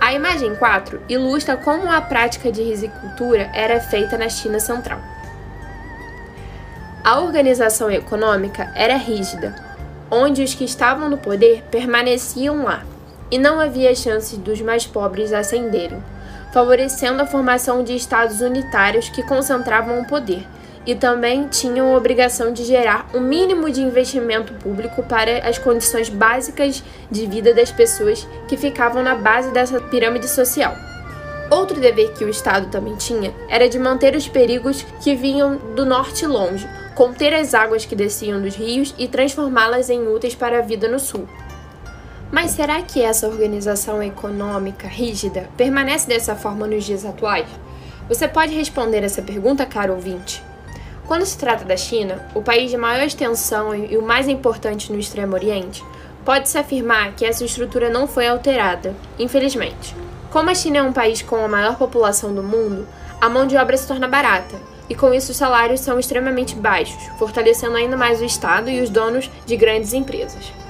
[0.00, 4.98] A imagem 4 ilustra como a prática de risicultura era feita na China Central.
[7.04, 9.54] A organização econômica era rígida,
[10.10, 12.82] onde os que estavam no poder permaneciam lá,
[13.30, 16.02] e não havia chance dos mais pobres ascenderem,
[16.56, 20.42] favorecendo a formação de estados unitários que concentravam o poder
[20.86, 26.08] e também tinham a obrigação de gerar um mínimo de investimento público para as condições
[26.08, 30.74] básicas de vida das pessoas que ficavam na base dessa pirâmide social.
[31.50, 35.84] Outro dever que o Estado também tinha era de manter os perigos que vinham do
[35.84, 40.62] norte longe, conter as águas que desciam dos rios e transformá-las em úteis para a
[40.62, 41.28] vida no sul.
[42.30, 47.46] Mas será que essa organização econômica rígida permanece dessa forma nos dias atuais?
[48.08, 50.42] Você pode responder essa pergunta, caro ouvinte.
[51.06, 54.98] Quando se trata da China, o país de maior extensão e o mais importante no
[54.98, 55.84] Extremo Oriente,
[56.24, 59.94] pode-se afirmar que essa estrutura não foi alterada, infelizmente.
[60.30, 62.88] Como a China é um país com a maior população do mundo,
[63.20, 64.56] a mão de obra se torna barata,
[64.90, 68.90] e com isso os salários são extremamente baixos, fortalecendo ainda mais o Estado e os
[68.90, 70.65] donos de grandes empresas.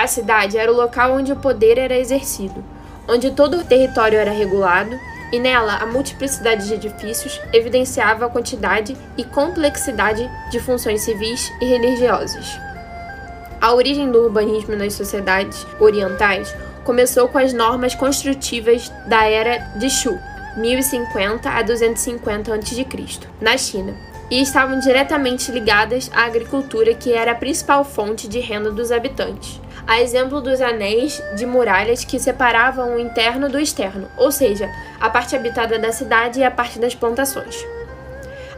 [0.00, 2.64] A cidade era o local onde o poder era exercido,
[3.06, 4.98] onde todo o território era regulado,
[5.30, 11.66] e nela a multiplicidade de edifícios evidenciava a quantidade e complexidade de funções civis e
[11.66, 12.46] religiosas.
[13.60, 19.90] A origem do urbanismo nas sociedades orientais começou com as normas construtivas da era de
[19.90, 20.18] Shu,
[20.56, 22.86] 1050 a 250 a.C.,
[23.38, 23.94] na China,
[24.30, 29.60] e estavam diretamente ligadas à agricultura, que era a principal fonte de renda dos habitantes.
[29.86, 34.68] A exemplo dos anéis de muralhas que separavam o interno do externo, ou seja,
[35.00, 37.66] a parte habitada da cidade e a parte das plantações.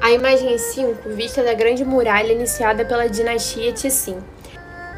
[0.01, 4.19] A imagem 5, vista da Grande Muralha iniciada pela dinastia Tissin,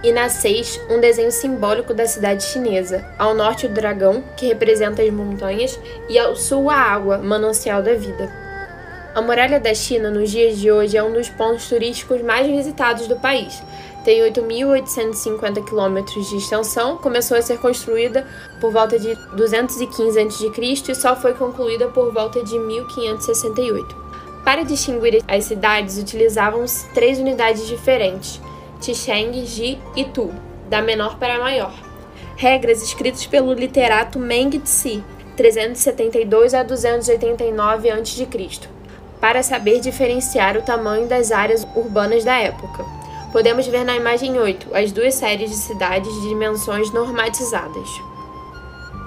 [0.05, 3.03] e na 6, um desenho simbólico da cidade chinesa.
[3.19, 7.95] Ao norte, o dragão, que representa as montanhas, e ao sul, a água, manancial da
[7.95, 8.31] vida.
[9.15, 13.07] A muralha da China, nos dias de hoje, é um dos pontos turísticos mais visitados
[13.07, 13.63] do país.
[14.05, 18.27] Tem 8.850 quilômetros de extensão, começou a ser construída
[18.61, 20.93] por volta de 215 a.C.
[20.93, 23.97] e só foi concluída por volta de 1568.
[24.45, 28.41] Para distinguir as cidades, utilizavam-se três unidades diferentes–
[28.79, 30.31] Tisheng, Ji e Tu,
[30.69, 31.73] da menor para a maior.
[32.37, 35.03] Regras escritas pelo literato Meng Tse,
[35.35, 38.29] 372 a 289 a.C.,
[39.19, 42.85] para saber diferenciar o tamanho das áreas urbanas da época.
[43.35, 48.01] Podemos ver na imagem 8 as duas séries de cidades de dimensões normatizadas.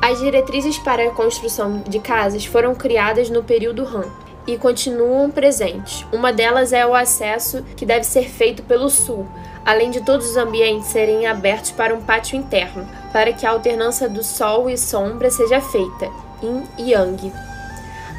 [0.01, 4.03] As diretrizes para a construção de casas foram criadas no período Han
[4.45, 6.05] e continuam presentes.
[6.11, 9.25] Uma delas é o acesso que deve ser feito pelo sul,
[9.65, 14.09] além de todos os ambientes serem abertos para um pátio interno, para que a alternância
[14.09, 16.11] do sol e sombra seja feita,
[16.43, 17.31] yin e yang.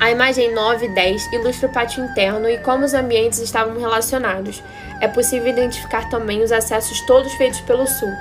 [0.01, 4.62] A imagem 9 e 10 ilustra o pátio interno e como os ambientes estavam relacionados.
[5.00, 8.12] É possível identificar também os acessos todos feitos pelo sul.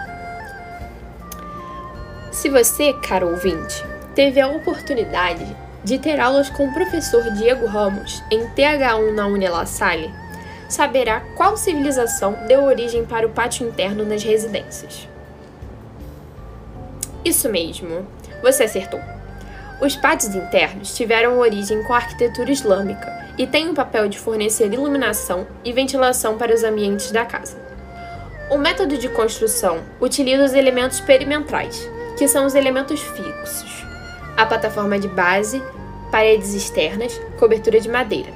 [2.32, 5.46] Se você, caro ouvinte, teve a oportunidade
[5.84, 10.14] de ter aulas com o professor Diego Ramos em TH1 na Unila Salle,
[10.70, 15.08] saberá qual civilização deu origem para o pátio interno nas residências.
[17.26, 18.06] Isso mesmo,
[18.44, 19.00] você acertou.
[19.82, 24.74] Os pátios internos tiveram origem com a arquitetura islâmica e têm o papel de fornecer
[24.74, 27.58] iluminação e ventilação para os ambientes da casa.
[28.50, 33.86] O método de construção utiliza os elementos perimetrais, que são os elementos fixos,
[34.36, 35.62] a plataforma de base,
[36.12, 38.32] paredes externas, cobertura de madeira.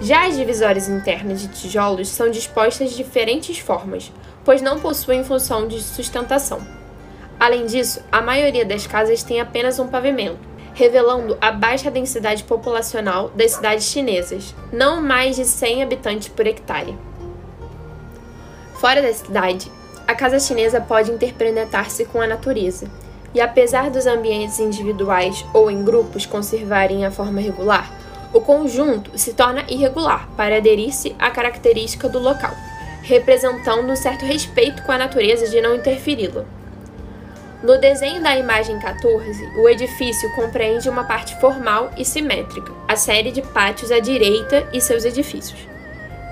[0.00, 4.12] Já as divisórias internas de tijolos são dispostas de diferentes formas,
[4.44, 6.60] pois não possuem função de sustentação.
[7.38, 10.38] Além disso, a maioria das casas tem apenas um pavimento,
[10.76, 16.94] revelando a baixa densidade populacional das cidades chinesas, não mais de 100 habitantes por hectare.
[18.74, 19.72] Fora da cidade,
[20.06, 22.90] a casa chinesa pode interpretar-se com a natureza,
[23.34, 27.90] e apesar dos ambientes individuais ou em grupos conservarem a forma regular,
[28.34, 32.54] o conjunto se torna irregular para aderir-se à característica do local,
[33.02, 36.44] representando um certo respeito com a natureza de não interferi-la.
[37.62, 43.32] No desenho da imagem 14, o edifício compreende uma parte formal e simétrica, a série
[43.32, 45.58] de pátios à direita e seus edifícios,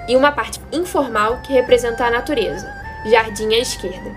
[0.06, 2.70] e uma parte informal que representa a natureza,
[3.06, 4.14] jardim à esquerda.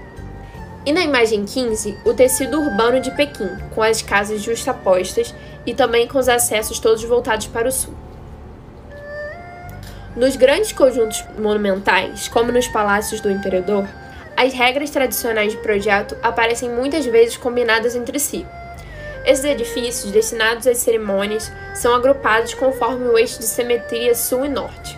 [0.86, 5.34] E na imagem 15, o tecido urbano de Pequim, com as casas justapostas
[5.66, 7.94] e também com os acessos todos voltados para o sul.
[10.14, 13.88] Nos grandes conjuntos monumentais, como nos palácios do imperador,
[14.38, 18.46] as regras tradicionais de projeto aparecem muitas vezes combinadas entre si.
[19.26, 24.98] Esses edifícios, destinados às cerimônias, são agrupados conforme o eixo de simetria sul e norte.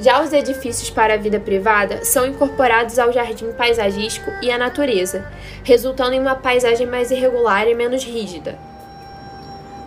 [0.00, 5.24] Já os edifícios para a vida privada são incorporados ao jardim paisagístico e à natureza,
[5.62, 8.58] resultando em uma paisagem mais irregular e menos rígida.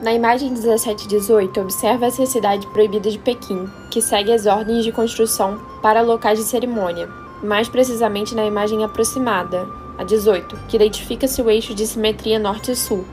[0.01, 4.85] Na imagem 17 e 18, observa-se a cidade proibida de Pequim, que segue as ordens
[4.85, 7.09] de construção para locais de cerimônia,
[7.43, 12.75] mais precisamente na imagem aproximada, a 18, que identifica-se o eixo de simetria norte e
[12.75, 13.05] sul.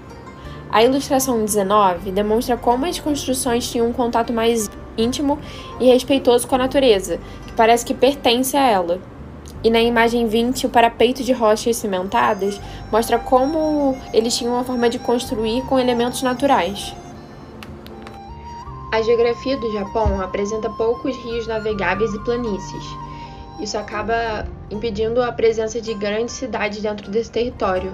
[0.71, 5.39] A ilustração 19 demonstra como as construções tinham um contato mais íntimo
[5.81, 9.01] e respeitoso com a natureza, que parece que pertence a ela.
[9.65, 12.61] E na imagem 20, o parapeito de rochas cimentadas
[12.93, 16.95] mostra como eles tinham uma forma de construir com elementos naturais.
[18.93, 23.06] A geografia do Japão apresenta poucos rios navegáveis e planícies.
[23.61, 27.93] Isso acaba impedindo a presença de grandes cidades dentro desse território.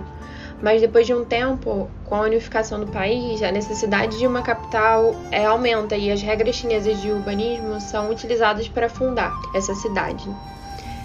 [0.61, 5.15] Mas depois de um tempo, com a unificação do país, a necessidade de uma capital
[5.31, 10.29] é, aumenta e as regras chinesas de urbanismo são utilizadas para fundar essa cidade.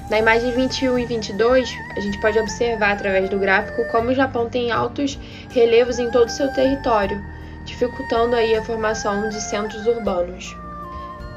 [0.10, 4.50] Na imagem 21 e 22, a gente pode observar através do gráfico como o Japão
[4.50, 7.22] tem altos relevos em todo o seu território,
[7.65, 10.56] dificultando aí a formação de centros urbanos.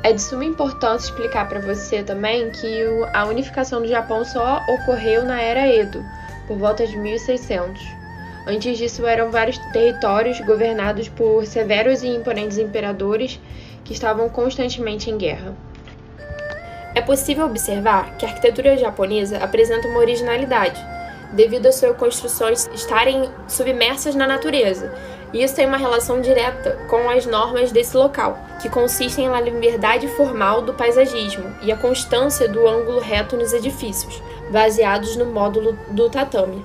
[0.03, 2.83] É de suma importância explicar para você também que
[3.13, 6.03] a unificação do Japão só ocorreu na era Edo,
[6.47, 7.83] por volta de 1600.
[8.47, 13.39] Antes disso, eram vários territórios governados por severos e imponentes imperadores
[13.85, 15.55] que estavam constantemente em guerra.
[16.95, 20.81] É possível observar que a arquitetura japonesa apresenta uma originalidade,
[21.33, 24.93] devido às suas construções estarem submersas na natureza.
[25.33, 30.09] E isso tem uma relação direta com as normas desse local, que consistem na liberdade
[30.09, 36.11] formal do paisagismo e a constância do ângulo reto nos edifícios, baseados no módulo do
[36.11, 36.65] tatame.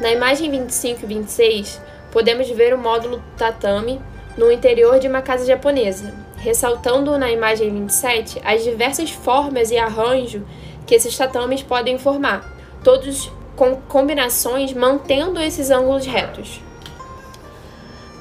[0.00, 1.80] Na imagem 25 e 26,
[2.12, 4.00] podemos ver o módulo tatame
[4.36, 10.44] no interior de uma casa japonesa, ressaltando na imagem 27 as diversas formas e arranjo
[10.86, 12.44] que esses tatames podem formar,
[12.82, 16.60] todos com combinações mantendo esses ângulos retos.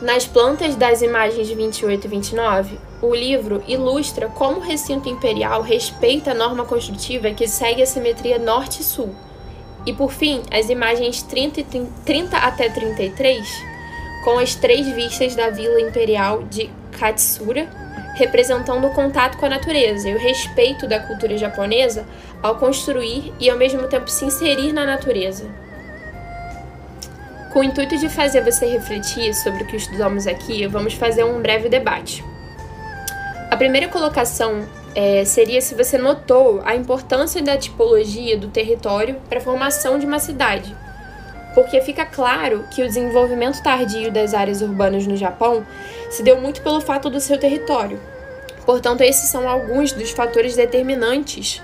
[0.04, 6.32] Nas plantas das imagens 28 e 29, o livro ilustra como o recinto imperial respeita
[6.32, 9.16] a norma construtiva que segue a simetria norte-sul.
[9.86, 13.48] E por fim, as imagens 30, e 30 até 33,
[14.26, 17.70] com as três vistas da vila imperial de Katsura,
[18.16, 22.06] representando o contato com a natureza e o respeito da cultura japonesa
[22.42, 25.63] ao construir e ao mesmo tempo se inserir na natureza.
[27.54, 31.40] Com o intuito de fazer você refletir sobre o que estudamos aqui, vamos fazer um
[31.40, 32.26] breve debate.
[33.52, 39.38] A primeira colocação é, seria se você notou a importância da tipologia do território para
[39.38, 40.76] a formação de uma cidade
[41.54, 45.66] porque fica claro que o desenvolvimento tardio das áreas urbanas no Japão
[46.10, 48.00] se deu muito pelo fato do seu território.
[48.66, 51.62] Portanto, esses são alguns dos fatores determinantes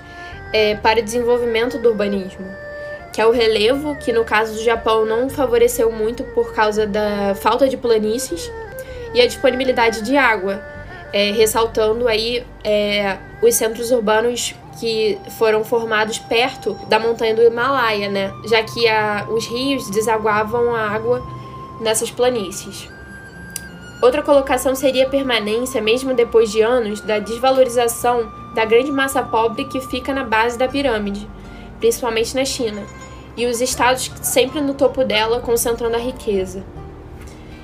[0.52, 2.46] é, para o desenvolvimento do urbanismo,
[3.20, 7.34] que é o relevo, que no caso do Japão não favoreceu muito por causa da
[7.34, 8.50] falta de planícies,
[9.12, 10.58] e a disponibilidade de água,
[11.12, 18.08] é, ressaltando aí é, os centros urbanos que foram formados perto da montanha do Himalaia,
[18.08, 18.32] né?
[18.46, 21.22] Já que a, os rios desaguavam a água
[21.78, 22.88] nessas planícies.
[24.00, 29.66] Outra colocação seria a permanência, mesmo depois de anos, da desvalorização da grande massa pobre
[29.66, 31.28] que fica na base da pirâmide,
[31.78, 32.82] principalmente na China,
[33.36, 36.64] e os estados sempre no topo dela concentrando a riqueza.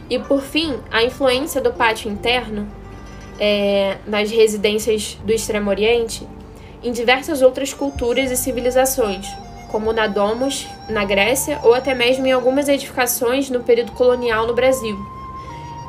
[0.09, 2.69] E por fim, a influência do pátio interno
[3.39, 6.27] é, nas residências do Extremo Oriente
[6.83, 9.27] em diversas outras culturas e civilizações,
[9.71, 14.55] como na Domus, na Grécia, ou até mesmo em algumas edificações no período colonial no
[14.55, 14.97] Brasil,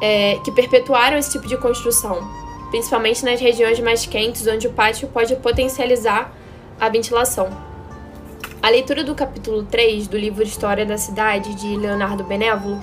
[0.01, 2.27] é, que perpetuaram esse tipo de construção,
[2.71, 6.33] principalmente nas regiões mais quentes, onde o pátio pode potencializar
[6.79, 7.66] a ventilação.
[8.61, 12.81] A leitura do capítulo 3 do livro História da Cidade, de Leonardo Benévolo,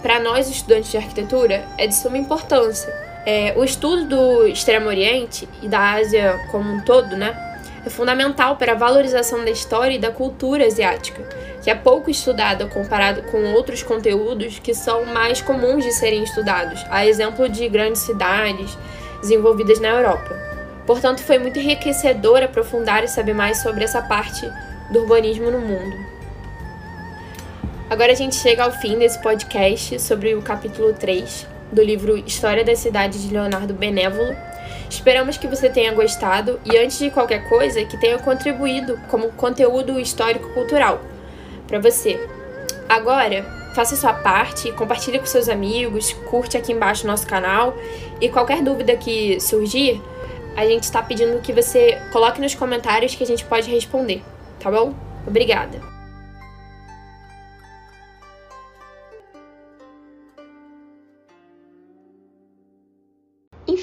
[0.00, 2.94] para nós estudantes de arquitetura, é de suma importância.
[3.26, 7.36] É, o estudo do Extremo Oriente e da Ásia como um todo, né,
[7.84, 11.22] é fundamental para a valorização da história e da cultura asiática,
[11.62, 16.84] que é pouco estudada comparado com outros conteúdos que são mais comuns de serem estudados,
[16.88, 18.78] a exemplo de grandes cidades
[19.20, 20.34] desenvolvidas na Europa.
[20.86, 24.48] Portanto, foi muito enriquecedor aprofundar e saber mais sobre essa parte
[24.90, 25.96] do urbanismo no mundo.
[27.88, 32.64] Agora a gente chega ao fim desse podcast sobre o capítulo 3 do livro História
[32.64, 34.34] da Cidade de Leonardo Benévolo.
[34.88, 39.98] Esperamos que você tenha gostado e, antes de qualquer coisa, que tenha contribuído como conteúdo
[39.98, 41.00] histórico-cultural
[41.66, 42.18] para você.
[42.88, 43.44] Agora,
[43.74, 47.76] faça sua parte, compartilhe com seus amigos, curte aqui embaixo o nosso canal
[48.20, 50.00] e qualquer dúvida que surgir,
[50.56, 54.22] a gente está pedindo que você coloque nos comentários que a gente pode responder,
[54.60, 54.94] tá bom?
[55.26, 55.96] Obrigada!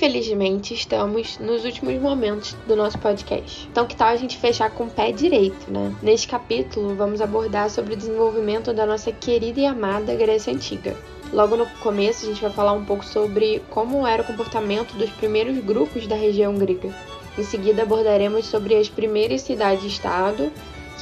[0.04, 3.68] infelizmente, estamos nos últimos momentos do nosso podcast.
[3.72, 5.96] Então, que tal a gente fechar com o pé direito, né?
[6.02, 10.94] Neste capítulo, vamos abordar sobre o desenvolvimento da nossa querida e amada Grécia Antiga.
[11.32, 15.10] Logo no começo, a gente vai falar um pouco sobre como era o comportamento dos
[15.12, 16.94] primeiros grupos da região grega.
[17.38, 20.52] Em seguida, abordaremos sobre as primeiras cidades-estado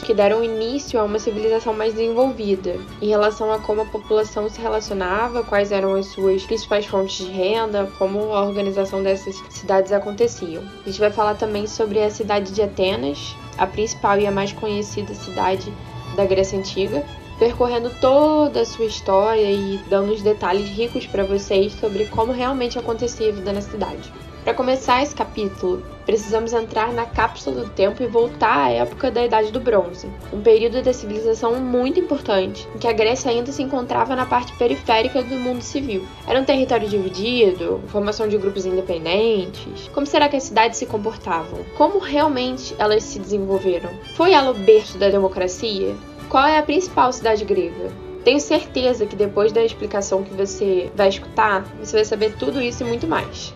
[0.02, 4.60] que deram início a uma civilização mais desenvolvida, em relação a como a população se
[4.60, 10.64] relacionava, quais eram as suas principais fontes de renda, como a organização dessas cidades aconteciam.
[10.82, 14.52] A gente vai falar também sobre a cidade de Atenas, a principal e a mais
[14.52, 15.72] conhecida cidade
[16.16, 17.06] da Grécia Antiga,
[17.38, 22.78] percorrendo toda a sua história e dando os detalhes ricos para vocês sobre como realmente
[22.78, 24.12] acontecia a vida na cidade.
[24.44, 29.24] Para começar esse capítulo, precisamos entrar na cápsula do tempo e voltar à época da
[29.24, 33.62] Idade do Bronze, um período da civilização muito importante, em que a Grécia ainda se
[33.62, 36.08] encontrava na parte periférica do mundo civil.
[36.28, 39.88] Era um território dividido, formação de grupos independentes.
[39.94, 41.60] Como será que as cidades se comportavam?
[41.78, 43.92] Como realmente elas se desenvolveram?
[44.16, 45.96] Foi ela o berço da democracia?
[46.30, 47.92] Qual é a principal cidade grega?
[48.24, 52.84] Tenho certeza que depois da explicação que você vai escutar, você vai saber tudo isso
[52.84, 53.54] e muito mais.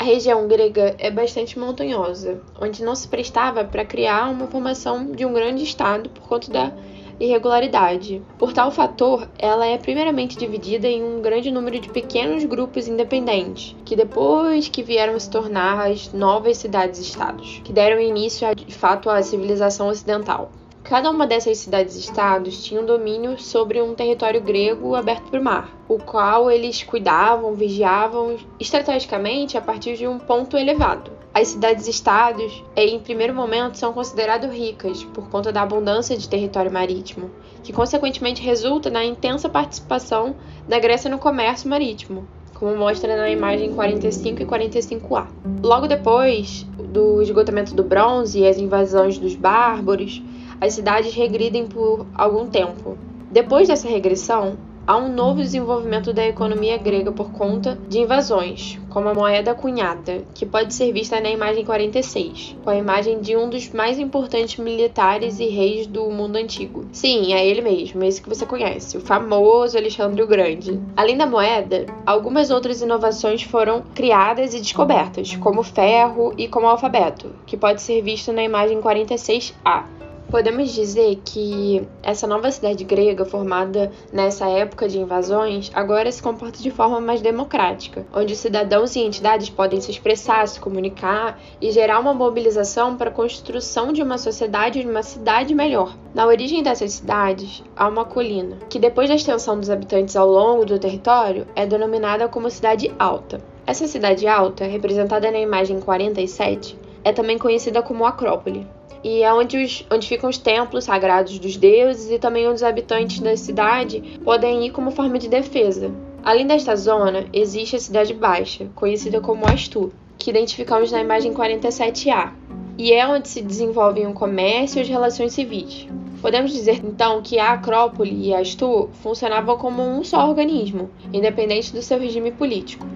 [0.00, 5.26] A região grega é bastante montanhosa, onde não se prestava para criar uma formação de
[5.26, 6.72] um grande estado por conta da
[7.20, 8.22] irregularidade.
[8.38, 13.76] Por tal fator, ela é primeiramente dividida em um grande número de pequenos grupos independentes,
[13.84, 19.22] que depois que vieram se tornar as novas cidades-estados, que deram início de fato à
[19.22, 20.50] civilização ocidental.
[20.90, 25.70] Cada uma dessas cidades-estados tinha um domínio sobre um território grego aberto para o mar,
[25.88, 31.12] o qual eles cuidavam, vigiavam estrategicamente a partir de um ponto elevado.
[31.32, 37.30] As cidades-estados, em primeiro momento, são consideradas ricas por conta da abundância de território marítimo,
[37.62, 40.34] que consequentemente resulta na intensa participação
[40.66, 45.28] da Grécia no comércio marítimo, como mostra na imagem 45 e 45A.
[45.62, 50.20] Logo depois do esgotamento do bronze e as invasões dos bárbaros,
[50.60, 52.98] as cidades regridem por algum tempo.
[53.30, 59.08] Depois dessa regressão, há um novo desenvolvimento da economia grega por conta de invasões, como
[59.08, 63.48] a moeda cunhada, que pode ser vista na imagem 46, com a imagem de um
[63.48, 66.86] dos mais importantes militares e reis do mundo antigo.
[66.90, 70.80] Sim, é ele mesmo, esse que você conhece, o famoso Alexandre o Grande.
[70.96, 77.30] Além da moeda, algumas outras inovações foram criadas e descobertas, como ferro e como alfabeto,
[77.46, 80.00] que pode ser visto na imagem 46A.
[80.30, 86.62] Podemos dizer que essa nova cidade grega, formada nessa época de invasões, agora se comporta
[86.62, 91.98] de forma mais democrática, onde cidadãos e entidades podem se expressar, se comunicar e gerar
[91.98, 95.96] uma mobilização para a construção de uma sociedade de uma cidade melhor.
[96.14, 100.64] Na origem dessas cidades, há uma colina, que depois da extensão dos habitantes ao longo
[100.64, 103.40] do território, é denominada como cidade alta.
[103.66, 108.64] Essa cidade alta, representada na imagem 47, é também conhecida como Acrópole
[109.02, 112.62] e é onde, os, onde ficam os templos sagrados dos deuses e também onde os
[112.62, 115.90] habitantes da cidade podem ir como forma de defesa.
[116.22, 122.32] Além desta zona, existe a Cidade Baixa, conhecida como Astu, que identificamos na imagem 47A,
[122.76, 125.88] e é onde se desenvolvem o comércio e as relações civis.
[126.20, 131.72] Podemos dizer então que a Acrópole e a Astu funcionavam como um só organismo, independente
[131.72, 132.86] do seu regime político.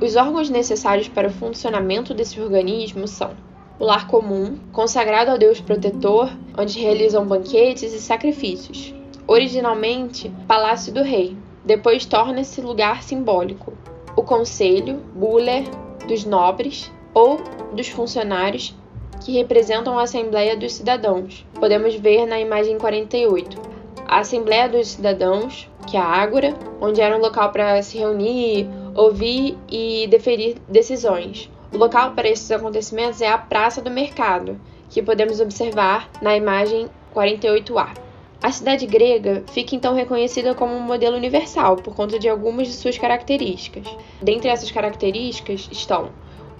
[0.00, 3.32] Os órgãos necessários para o funcionamento desse organismo são
[3.80, 8.94] o lar comum, consagrado ao Deus protetor, onde realizam banquetes e sacrifícios.
[9.26, 13.72] Originalmente, Palácio do Rei, depois torna-se lugar simbólico.
[14.14, 15.64] O Conselho, Buller,
[16.06, 17.40] dos nobres ou
[17.72, 18.76] dos funcionários
[19.24, 21.46] que representam a Assembleia dos Cidadãos.
[21.58, 23.58] Podemos ver na imagem 48.
[24.06, 28.68] A Assembleia dos Cidadãos, que é a Ágora, onde era um local para se reunir,
[28.94, 31.50] ouvir e deferir decisões.
[31.72, 36.88] O local para esses acontecimentos é a Praça do Mercado, que podemos observar na imagem
[37.14, 37.96] 48A.
[38.42, 42.74] A cidade grega fica então reconhecida como um modelo universal por conta de algumas de
[42.74, 43.86] suas características.
[44.20, 46.10] Dentre essas características estão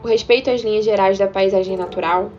[0.03, 2.31] o respeito às linhas gerais da paisagem natural,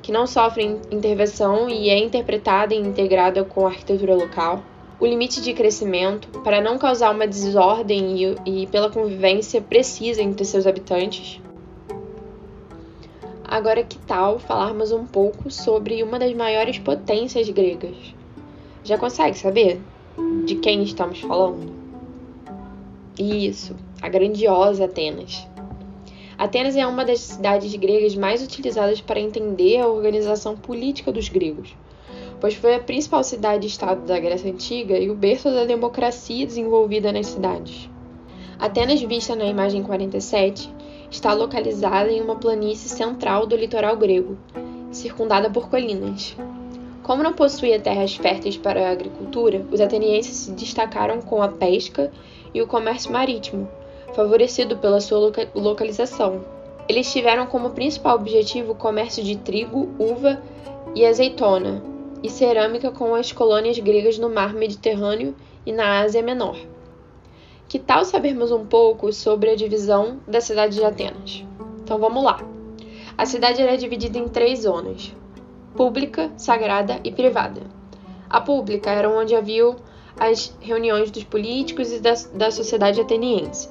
[0.00, 4.62] que não sofre intervenção e é interpretada e integrada com a arquitetura local,
[5.00, 10.44] o limite de crescimento para não causar uma desordem e, e pela convivência precisa entre
[10.44, 11.39] seus habitantes,
[13.50, 17.96] Agora, que tal falarmos um pouco sobre uma das maiores potências gregas?
[18.84, 19.80] Já consegue saber
[20.46, 21.74] de quem estamos falando?
[23.18, 25.48] Isso, a grandiosa Atenas.
[26.38, 31.74] Atenas é uma das cidades gregas mais utilizadas para entender a organização política dos gregos,
[32.40, 37.26] pois foi a principal cidade-estado da Grécia Antiga e o berço da democracia desenvolvida nas
[37.26, 37.90] cidades.
[38.60, 40.72] Atenas, vista na imagem 47,
[41.10, 44.38] está localizada em uma planície central do litoral grego,
[44.92, 46.36] circundada por colinas.
[47.02, 52.12] Como não possuía terras férteis para a agricultura, os atenienses se destacaram com a pesca
[52.54, 53.68] e o comércio marítimo,
[54.14, 56.44] favorecido pela sua loca localização.
[56.88, 60.40] Eles tiveram como principal objetivo o comércio de trigo, uva
[60.94, 61.82] e azeitona,
[62.22, 65.34] e cerâmica com as colônias gregas no mar Mediterrâneo
[65.64, 66.56] e na Ásia Menor.
[67.70, 71.44] Que tal sabermos um pouco sobre a divisão da cidade de Atenas?
[71.80, 72.42] Então vamos lá.
[73.16, 75.14] A cidade era dividida em três zonas:
[75.76, 77.60] pública, sagrada e privada.
[78.28, 79.76] A pública era onde haviam
[80.18, 83.70] as reuniões dos políticos e da, da sociedade ateniense.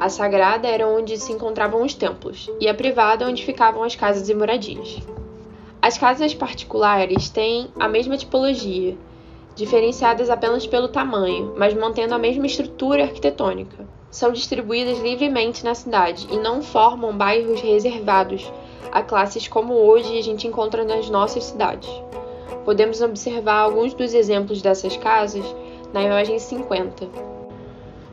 [0.00, 4.30] A sagrada era onde se encontravam os templos, e a privada onde ficavam as casas
[4.30, 4.96] e moradias.
[5.82, 8.96] As casas particulares têm a mesma tipologia,
[9.54, 13.86] diferenciadas apenas pelo tamanho, mas mantendo a mesma estrutura arquitetônica.
[14.10, 18.50] São distribuídas livremente na cidade e não formam bairros reservados
[18.90, 21.88] a classes como hoje a gente encontra nas nossas cidades.
[22.64, 25.44] Podemos observar alguns dos exemplos dessas casas
[25.92, 27.08] na imagem 50.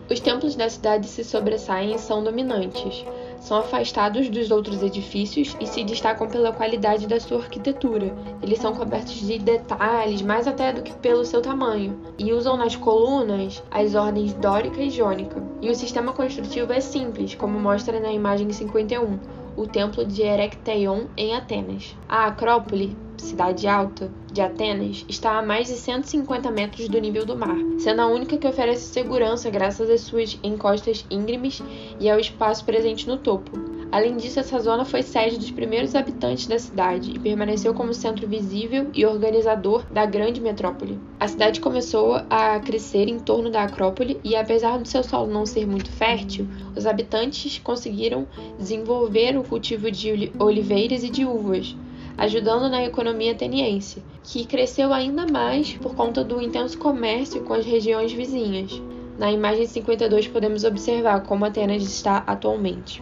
[0.09, 3.05] Os templos da cidade se sobressaem e são dominantes,
[3.49, 8.15] são afastados dos outros edifícios e se destacam pela qualidade da sua arquitetura.
[8.43, 12.75] Eles são cobertos de detalhes, mais até do que pelo seu tamanho, e usam nas
[12.75, 15.41] colunas as ordens dórica e jônica.
[15.63, 19.17] E o sistema construtivo é simples, como mostra na imagem 51,
[19.57, 21.97] o templo de Erecteion em Atenas.
[22.07, 27.35] A Acrópole cidade alta de Atenas, está a mais de 150 metros do nível do
[27.35, 31.61] mar, sendo a única que oferece segurança graças às suas encostas íngremes
[31.99, 33.79] e ao espaço presente no topo.
[33.91, 38.27] Além disso, essa zona foi sede dos primeiros habitantes da cidade e permaneceu como centro
[38.27, 40.99] visível e organizador da grande metrópole.
[41.19, 45.43] A cidade começou a crescer em torno da Acrópole e, apesar do seu solo não
[45.43, 48.27] ser muito fértil, os habitantes conseguiram
[48.59, 51.75] desenvolver o cultivo de oliveiras e de uvas,
[52.19, 57.65] ajudando na economia ateniense, que cresceu ainda mais por conta do intenso comércio com as
[57.65, 58.81] regiões vizinhas.
[59.17, 63.01] Na imagem 52 podemos observar como Atenas está atualmente.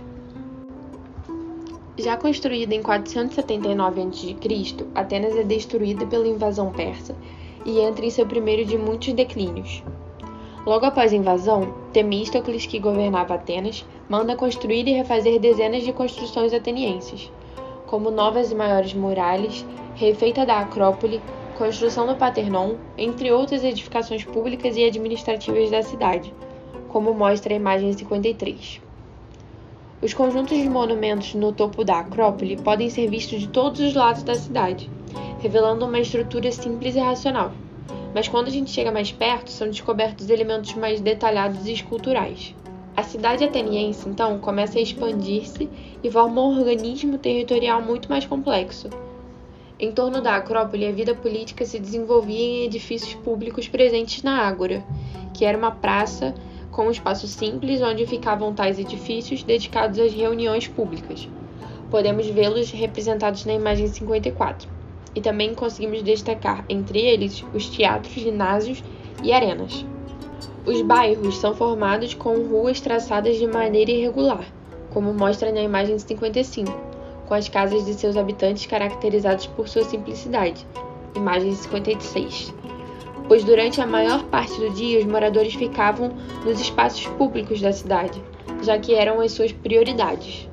[1.97, 7.15] Já construída em 479 a.C., Atenas é destruída pela invasão persa
[7.65, 9.83] e entra em seu primeiro de muitos declínios.
[10.63, 16.53] Logo após a invasão, Temístocles, que governava Atenas, manda construir e refazer dezenas de construções
[16.53, 17.31] atenienses,
[17.87, 19.65] como novas e maiores muralhas,
[19.95, 21.21] refeita da Acrópole,
[21.57, 26.31] construção do Paternon, entre outras edificações públicas e administrativas da cidade,
[26.89, 28.81] como mostra a imagem 53.
[29.99, 34.21] Os conjuntos de monumentos no topo da Acrópole podem ser vistos de todos os lados
[34.21, 34.89] da cidade,
[35.39, 37.51] revelando uma estrutura simples e racional.
[38.13, 42.53] Mas quando a gente chega mais perto, são descobertos elementos mais detalhados e esculturais.
[42.97, 45.69] A cidade ateniense, então, começa a expandir-se
[46.03, 48.89] e forma um organismo territorial muito mais complexo.
[49.79, 54.83] Em torno da Acrópole, a vida política se desenvolvia em edifícios públicos presentes na Ágora,
[55.31, 56.33] que era uma praça
[56.71, 61.29] com um espaço simples onde ficavam tais edifícios dedicados às reuniões públicas.
[61.91, 64.67] Podemos vê-los representados na imagem 54.
[65.13, 68.83] E também conseguimos destacar entre eles os teatros, ginásios
[69.23, 69.85] e arenas.
[70.67, 74.45] Os bairros são formados com ruas traçadas de maneira irregular,
[74.89, 76.69] como mostra na imagem 55,
[77.25, 80.67] com as casas de seus habitantes caracterizadas por sua simplicidade.
[81.15, 82.53] Imagem 56.
[83.29, 86.11] Pois durante a maior parte do dia os moradores ficavam
[86.43, 88.21] nos espaços públicos da cidade,
[88.61, 90.49] já que eram as suas prioridades.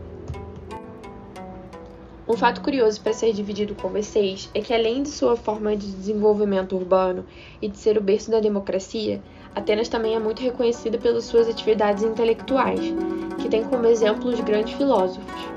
[2.26, 5.90] Um fato curioso para ser dividido com vocês é que, além de sua forma de
[5.90, 7.26] desenvolvimento urbano
[7.60, 9.20] e de ser o berço da democracia,
[9.54, 12.80] Atenas também é muito reconhecida pelas suas atividades intelectuais,
[13.38, 15.54] que tem como exemplo os grandes filósofos.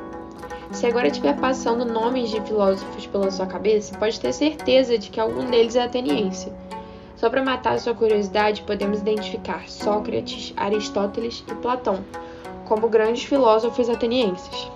[0.72, 5.20] Se agora estiver passando nomes de filósofos pela sua cabeça, pode ter certeza de que
[5.20, 6.52] algum deles é ateniense.
[7.16, 12.04] Só para matar sua curiosidade, podemos identificar Sócrates, Aristóteles e Platão
[12.66, 14.70] como grandes filósofos atenienses.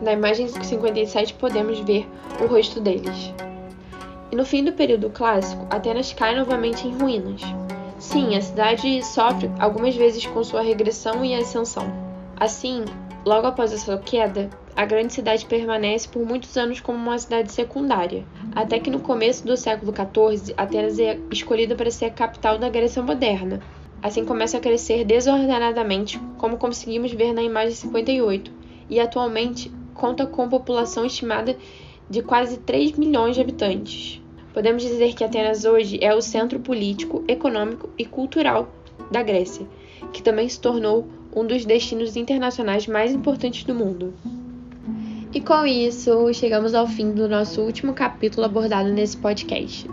[0.00, 2.08] Na imagem 57 podemos ver
[2.40, 3.32] o rosto deles.
[4.32, 7.42] E no fim do período clássico, Atenas cai novamente em ruínas.
[7.98, 11.84] Sim, a cidade sofre algumas vezes com sua regressão e ascensão.
[12.36, 12.84] Assim,
[13.24, 17.50] logo após a sua queda, a grande cidade permanece por muitos anos como uma cidade
[17.50, 18.24] secundária,
[18.54, 22.68] até que no começo do século XIV, Atenas é escolhida para ser a capital da
[22.68, 23.60] Grécia moderna.
[24.00, 28.52] Assim começa a crescer desordenadamente, como conseguimos ver na imagem 58,
[28.88, 31.56] e atualmente conta com população estimada
[32.08, 34.22] de quase 3 milhões de habitantes.
[34.58, 38.68] Podemos dizer que Atenas hoje é o centro político, econômico e cultural
[39.08, 39.64] da Grécia,
[40.12, 44.12] que também se tornou um dos destinos internacionais mais importantes do mundo.
[45.32, 49.88] E com isso, chegamos ao fim do nosso último capítulo abordado nesse podcast.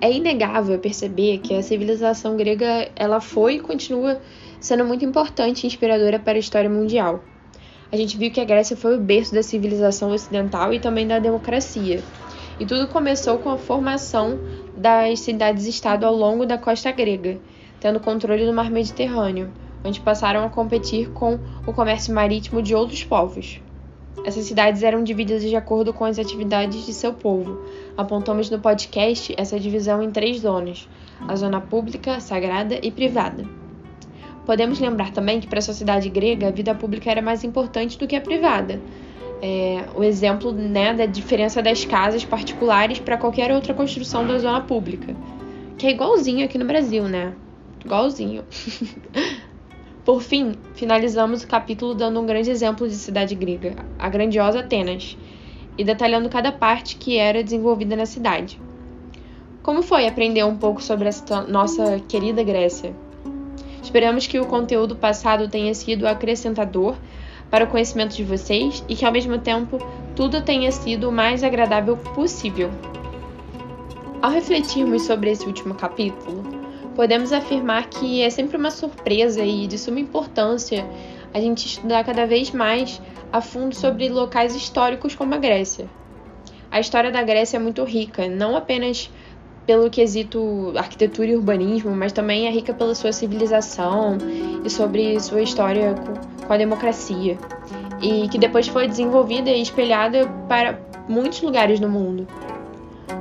[0.00, 4.20] É inegável perceber que a civilização grega ela foi e continua
[4.60, 7.24] sendo muito importante e inspiradora para a história mundial.
[7.90, 11.18] A gente viu que a Grécia foi o berço da civilização ocidental e também da
[11.18, 12.04] democracia.
[12.58, 14.38] E tudo começou com a formação
[14.76, 17.38] das cidades-estado ao longo da costa grega,
[17.78, 19.52] tendo controle do mar Mediterrâneo,
[19.84, 23.60] onde passaram a competir com o comércio marítimo de outros povos.
[24.24, 27.60] Essas cidades eram divididas de acordo com as atividades de seu povo.
[27.96, 30.88] Apontamos no podcast essa divisão em três zonas:
[31.28, 33.44] a zona pública, sagrada e privada.
[34.46, 38.06] Podemos lembrar também que para a sociedade grega a vida pública era mais importante do
[38.06, 38.80] que a privada.
[39.42, 44.60] É, o exemplo né, da diferença das casas particulares para qualquer outra construção da zona
[44.62, 45.14] pública.
[45.76, 47.34] Que é igualzinho aqui no Brasil, né?
[47.84, 48.44] Igualzinho.
[50.04, 55.18] Por fim, finalizamos o capítulo dando um grande exemplo de cidade grega, a grandiosa Atenas,
[55.76, 58.60] e detalhando cada parte que era desenvolvida na cidade.
[59.62, 62.94] Como foi aprender um pouco sobre essa nossa querida Grécia?
[63.82, 66.96] Esperamos que o conteúdo passado tenha sido acrescentador
[67.50, 69.78] para o conhecimento de vocês e que, ao mesmo tempo,
[70.14, 72.70] tudo tenha sido o mais agradável possível.
[74.20, 76.42] Ao refletirmos sobre esse último capítulo,
[76.94, 80.88] podemos afirmar que é sempre uma surpresa e de suma importância
[81.32, 83.00] a gente estudar cada vez mais
[83.32, 85.86] a fundo sobre locais históricos como a Grécia.
[86.70, 89.10] A história da Grécia é muito rica, não apenas
[89.66, 94.16] pelo quesito arquitetura e urbanismo, mas também é rica pela sua civilização
[94.64, 95.94] e sobre sua história
[96.46, 97.36] com a democracia,
[98.00, 102.26] e que depois foi desenvolvida e espelhada para muitos lugares no mundo.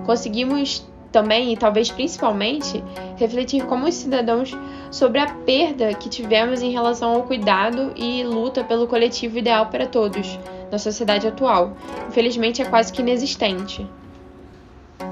[0.05, 2.83] Conseguimos também, e talvez principalmente,
[3.15, 4.51] refletir como os cidadãos
[4.91, 9.87] sobre a perda que tivemos em relação ao cuidado e luta pelo coletivo ideal para
[9.87, 10.37] todos
[10.69, 11.77] na sociedade atual.
[12.09, 13.87] Infelizmente, é quase que inexistente.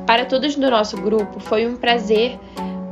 [0.06, 2.40] Para todos do nosso grupo, foi um prazer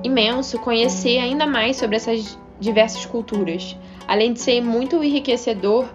[0.03, 3.75] imenso conhecer ainda mais sobre essas diversas culturas.
[4.07, 5.85] Além de ser muito enriquecedor,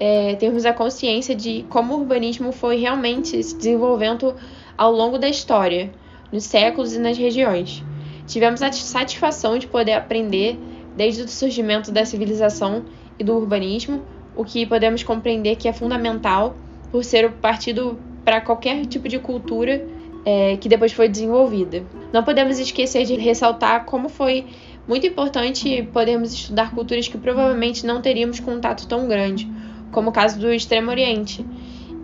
[0.00, 0.36] é,
[0.68, 4.34] a consciência de como o urbanismo foi realmente se desenvolvendo
[4.76, 5.90] ao longo da história
[6.32, 7.82] nos séculos e nas regiões.
[8.26, 10.58] Tivemos a satisfação de poder aprender
[10.96, 12.84] desde o surgimento da civilização
[13.18, 14.02] e do urbanismo,
[14.36, 16.54] o que podemos compreender que é fundamental
[16.92, 19.84] por ser o partido para qualquer tipo de cultura
[20.28, 21.82] é, que depois foi desenvolvida.
[22.12, 24.44] Não podemos esquecer de ressaltar como foi
[24.86, 29.50] muito importante podermos estudar culturas que provavelmente não teríamos contato tão grande,
[29.90, 31.42] como o caso do Extremo Oriente,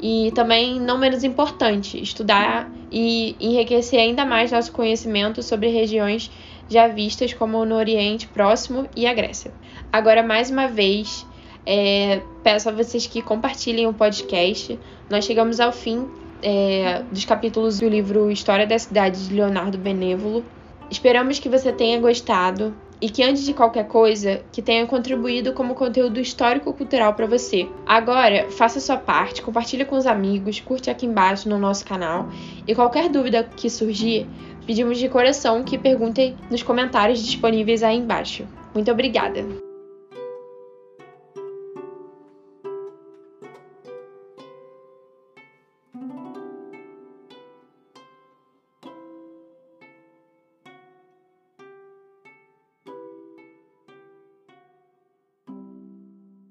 [0.00, 6.30] e também, não menos importante, estudar e enriquecer ainda mais nosso conhecimento sobre regiões
[6.66, 9.52] já vistas como no Oriente Próximo e a Grécia.
[9.92, 11.26] Agora, mais uma vez,
[11.66, 14.78] é, peço a vocês que compartilhem o podcast.
[15.10, 16.08] Nós chegamos ao fim
[16.42, 20.44] é, dos capítulos do livro História da Cidade de Leonardo Benévolo.
[20.90, 25.74] Esperamos que você tenha gostado e que antes de qualquer coisa, que tenha contribuído como
[25.74, 27.68] conteúdo histórico-cultural para você.
[27.84, 32.28] Agora, faça sua parte, compartilhe com os amigos, curte aqui embaixo no nosso canal
[32.66, 34.26] e qualquer dúvida que surgir,
[34.66, 38.46] pedimos de coração que perguntem nos comentários disponíveis aí embaixo.
[38.74, 39.73] Muito obrigada!